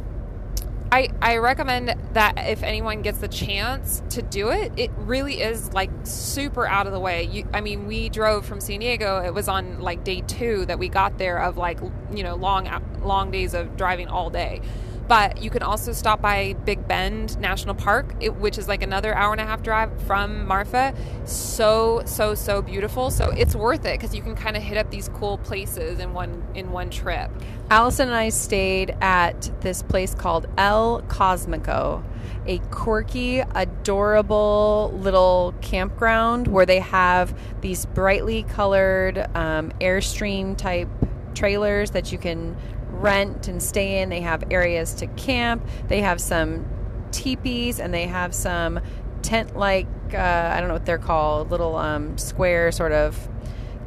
I 0.92 1.10
I 1.22 1.38
recommend 1.38 1.96
that 2.14 2.38
if 2.38 2.64
anyone 2.64 3.02
gets 3.02 3.20
the 3.20 3.28
chance 3.28 4.02
to 4.12 4.22
do 4.22 4.50
it, 4.50 4.72
it 4.78 4.92
really 4.96 5.42
is 5.42 5.74
like 5.74 5.90
super 6.04 6.66
out 6.66 6.88
of 6.88 6.94
the 6.94 7.00
way. 7.00 7.24
You, 7.24 7.48
I 7.54 7.62
mean, 7.62 7.88
we 7.88 8.10
drove 8.10 8.46
from 8.46 8.62
San 8.62 8.80
Diego. 8.80 9.22
It 9.24 9.34
was 9.34 9.48
on 9.50 9.80
like 9.80 10.04
day 10.04 10.22
two 10.22 10.66
that 10.68 10.80
we 10.80 10.88
got 10.88 11.18
there 11.18 11.40
of 11.40 11.58
like 11.58 11.80
you 12.14 12.24
know 12.24 12.36
long 12.36 12.70
long 13.02 13.32
days 13.32 13.54
of 13.54 13.76
driving 13.76 14.08
all 14.08 14.30
day, 14.30 14.62
But 15.08 15.42
you 15.42 15.50
can 15.50 15.64
also 15.64 15.94
stop 15.94 16.22
by 16.22 16.54
Big 16.66 16.86
Bend 16.88 17.40
National 17.40 17.74
Park, 17.74 18.14
it, 18.20 18.36
which 18.36 18.58
is 18.58 18.68
like 18.68 18.84
another 18.84 19.16
hour 19.16 19.32
and 19.32 19.40
a 19.40 19.46
half 19.46 19.64
drive 19.64 19.90
from 20.04 20.46
Marfa. 20.46 20.94
So 21.26 22.02
so 22.06 22.36
so 22.36 22.62
beautiful. 22.62 23.10
So 23.10 23.30
it's 23.32 23.56
worth 23.56 23.86
it 23.86 24.00
because 24.00 24.14
you 24.14 24.22
can 24.22 24.36
kind 24.36 24.58
of 24.58 24.64
hit 24.64 24.78
up 24.78 24.92
these 24.92 25.10
cool 25.10 25.38
places 25.38 26.00
in 26.00 26.14
one 26.14 26.44
in 26.56 26.72
one 26.72 26.90
trip. 26.90 27.32
Allison 27.70 28.08
and 28.08 28.16
I 28.16 28.30
stayed 28.30 28.96
at 29.02 29.52
this 29.62 29.82
place 29.82 30.14
called 30.14 30.48
El 30.58 31.02
Cosmico, 31.04 32.04
a 32.46 32.60
quirky, 32.72 33.40
adorable 33.40 34.94
little 34.96 35.54
campground 35.62 36.48
where 36.48 36.66
they 36.66 36.80
have 36.80 37.38
these 37.62 37.86
brightly 37.86 38.44
colored 38.44 39.20
um, 39.36 39.72
Airstream 39.82 40.58
type 40.58 40.88
trailers 41.34 41.92
that 41.92 42.12
you 42.12 42.18
can 42.18 42.56
rent 43.02 43.48
and 43.48 43.62
stay 43.62 44.02
in. 44.02 44.10
They 44.10 44.22
have 44.22 44.44
areas 44.52 44.94
to 44.96 45.08
camp. 45.08 45.66
They 45.88 46.02
have 46.02 46.20
some 46.20 46.66
teepees 47.12 47.80
and 47.80 47.94
they 47.94 48.08
have 48.08 48.34
some 48.34 48.80
tent 49.22 49.56
like, 49.58 49.88
uh, 50.14 50.18
I 50.54 50.60
don't 50.60 50.68
know 50.68 50.76
what 50.76 50.86
they're 50.86 50.98
called, 50.98 51.52
little 51.52 51.76
um, 51.76 52.18
square 52.18 52.72
sort 52.72 52.92
of 52.92 53.30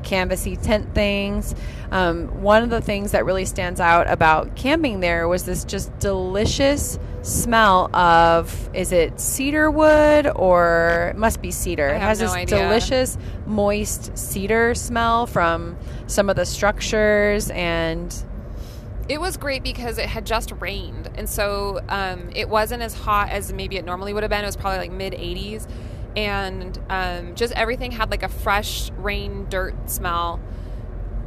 canvasy 0.03 0.61
tent 0.61 0.95
things. 0.95 1.55
Um, 1.91 2.43
one 2.43 2.63
of 2.63 2.71
the 2.71 2.81
things 2.81 3.13
that 3.13 3.25
really 3.25 3.45
stands 3.45 3.81
out 3.81 4.11
about 4.11 4.57
camping 4.57 5.01
there 5.01 5.29
was 5.29 5.45
this 5.45 5.65
just 5.65 5.97
delicious 5.99 6.99
smell 7.23 7.95
of 7.95 8.71
is 8.73 8.93
it 8.93 9.21
cedar 9.21 9.71
wood 9.71 10.27
or 10.35 11.11
it 11.15 11.19
must 11.19 11.43
be 11.43 11.51
cedar. 11.51 11.89
It 11.89 12.01
has 12.01 12.21
no 12.21 12.27
this 12.27 12.35
idea. 12.35 12.59
delicious 12.59 13.19
moist 13.47 14.17
cedar 14.17 14.75
smell 14.75 15.27
from 15.27 15.77
some 16.07 16.31
of 16.31 16.37
the 16.37 16.47
structures 16.47 17.51
and 17.51 18.25
It 19.11 19.21
was 19.21 19.37
great 19.37 19.63
because 19.65 19.99
it 19.99 20.07
had 20.09 20.25
just 20.25 20.53
rained, 20.61 21.11
and 21.17 21.29
so 21.29 21.81
um, 21.89 22.31
it 22.35 22.49
wasn't 22.49 22.83
as 22.83 22.95
hot 22.95 23.29
as 23.31 23.53
maybe 23.53 23.77
it 23.77 23.85
normally 23.85 24.15
would 24.15 24.23
have 24.23 24.31
been. 24.31 24.43
It 24.45 24.47
was 24.47 24.57
probably 24.57 24.79
like 24.79 24.93
mid 24.93 25.13
80s, 25.15 25.67
and 26.17 26.79
um, 26.89 27.35
just 27.35 27.53
everything 27.55 27.91
had 27.91 28.11
like 28.13 28.23
a 28.23 28.29
fresh 28.29 28.91
rain 28.93 29.47
dirt 29.51 29.91
smell. 29.91 30.39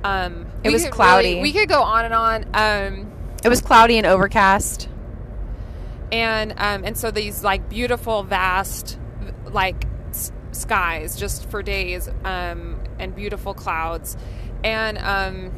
Um, 0.06 0.46
It 0.64 0.72
was 0.72 0.86
cloudy. 0.88 1.30
really- 1.36 1.42
we 1.42 1.52
could 1.52 1.68
go 1.68 1.82
on 1.82 2.06
and 2.06 2.14
on. 2.14 2.46
Um, 2.54 3.12
it 3.44 3.50
was 3.50 3.60
cloudy 3.62 3.98
and 3.98 4.08
overcast. 4.08 4.88
and 6.12 6.52
um, 6.54 6.84
and 6.86 6.98
so 6.98 7.12
these 7.12 7.44
like 7.44 7.68
beautiful 7.70 8.24
vast 8.24 8.98
like 9.52 9.86
s- 10.12 10.32
skies 10.54 11.18
just 11.18 11.50
for 11.50 11.62
days 11.64 12.08
um, 12.24 12.80
and 13.00 13.14
beautiful 13.16 13.54
clouds 13.54 14.16
and 14.64 14.98
um, 15.00 15.52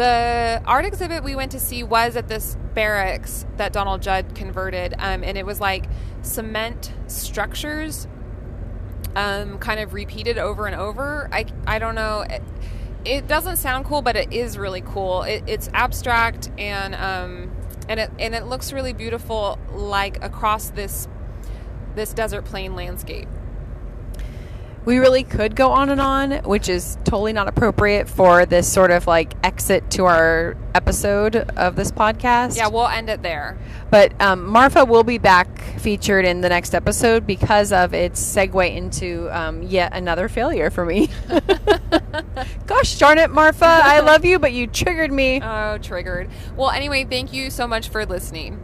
the 0.00 0.62
art 0.64 0.84
exhibit 0.84 1.22
we 1.22 1.36
went 1.36 1.52
to 1.52 1.60
see 1.60 1.82
was 1.82 2.16
at 2.16 2.26
this 2.26 2.56
barracks 2.74 3.44
that 3.56 3.72
donald 3.72 4.00
judd 4.00 4.34
converted 4.34 4.94
um, 4.98 5.22
and 5.22 5.36
it 5.36 5.44
was 5.44 5.60
like 5.60 5.84
cement 6.22 6.92
structures 7.06 8.06
um, 9.16 9.58
kind 9.58 9.80
of 9.80 9.94
repeated 9.94 10.38
over 10.38 10.66
and 10.66 10.76
over. 10.76 11.28
I, 11.32 11.46
I 11.66 11.78
don't 11.78 11.94
know. 11.94 12.20
It, 12.20 12.42
it 13.04 13.26
doesn't 13.26 13.56
sound 13.56 13.86
cool 13.86 14.02
but 14.02 14.16
it 14.16 14.32
is 14.32 14.58
really 14.58 14.82
cool. 14.82 15.22
It, 15.22 15.44
it's 15.46 15.70
abstract 15.72 16.50
and 16.58 16.94
um, 16.94 17.50
and 17.88 17.98
it 17.98 18.10
and 18.18 18.34
it 18.34 18.46
looks 18.46 18.72
really 18.72 18.92
beautiful 18.92 19.58
like 19.72 20.22
across 20.22 20.70
this 20.70 21.08
this 21.94 22.12
desert 22.12 22.44
plain 22.44 22.74
landscape 22.74 23.28
We 24.84 24.98
really 24.98 25.24
could 25.24 25.54
go 25.54 25.70
on 25.72 25.90
and 25.90 26.00
on, 26.00 26.32
which 26.44 26.68
is 26.68 26.96
totally 27.04 27.32
not 27.32 27.48
appropriate 27.48 28.08
for 28.08 28.46
this 28.46 28.70
sort 28.72 28.90
of 28.90 29.06
like 29.06 29.34
exit 29.44 29.90
to 29.92 30.06
our 30.06 30.56
episode 30.74 31.36
of 31.36 31.76
this 31.76 31.90
podcast. 31.90 32.56
yeah 32.56 32.68
we'll 32.68 32.86
end 32.86 33.10
it 33.10 33.22
there 33.22 33.58
But 33.90 34.18
um, 34.22 34.46
Marfa 34.46 34.84
will 34.84 35.02
be 35.04 35.18
back 35.18 35.60
featured 35.78 36.24
in 36.24 36.40
the 36.40 36.48
next 36.48 36.74
episode 36.74 37.26
because 37.26 37.72
of 37.72 37.92
its 37.92 38.22
segue 38.22 38.74
into 38.74 39.28
um, 39.36 39.62
yet 39.62 39.92
another 39.94 40.28
failure 40.28 40.70
for 40.70 40.86
me. 40.86 41.08
Gosh 42.66 42.98
darn 42.98 43.18
it, 43.18 43.30
Marfa. 43.30 43.66
I 43.66 44.00
love 44.00 44.24
you, 44.24 44.38
but 44.38 44.52
you 44.52 44.66
triggered 44.66 45.12
me. 45.12 45.40
oh 45.42 45.78
triggered 45.78 46.30
well 46.56 46.70
anyway 46.70 47.04
thank 47.04 47.32
you 47.32 47.50
so 47.50 47.66
much 47.66 47.88
for 47.88 48.06
listening 48.06 48.62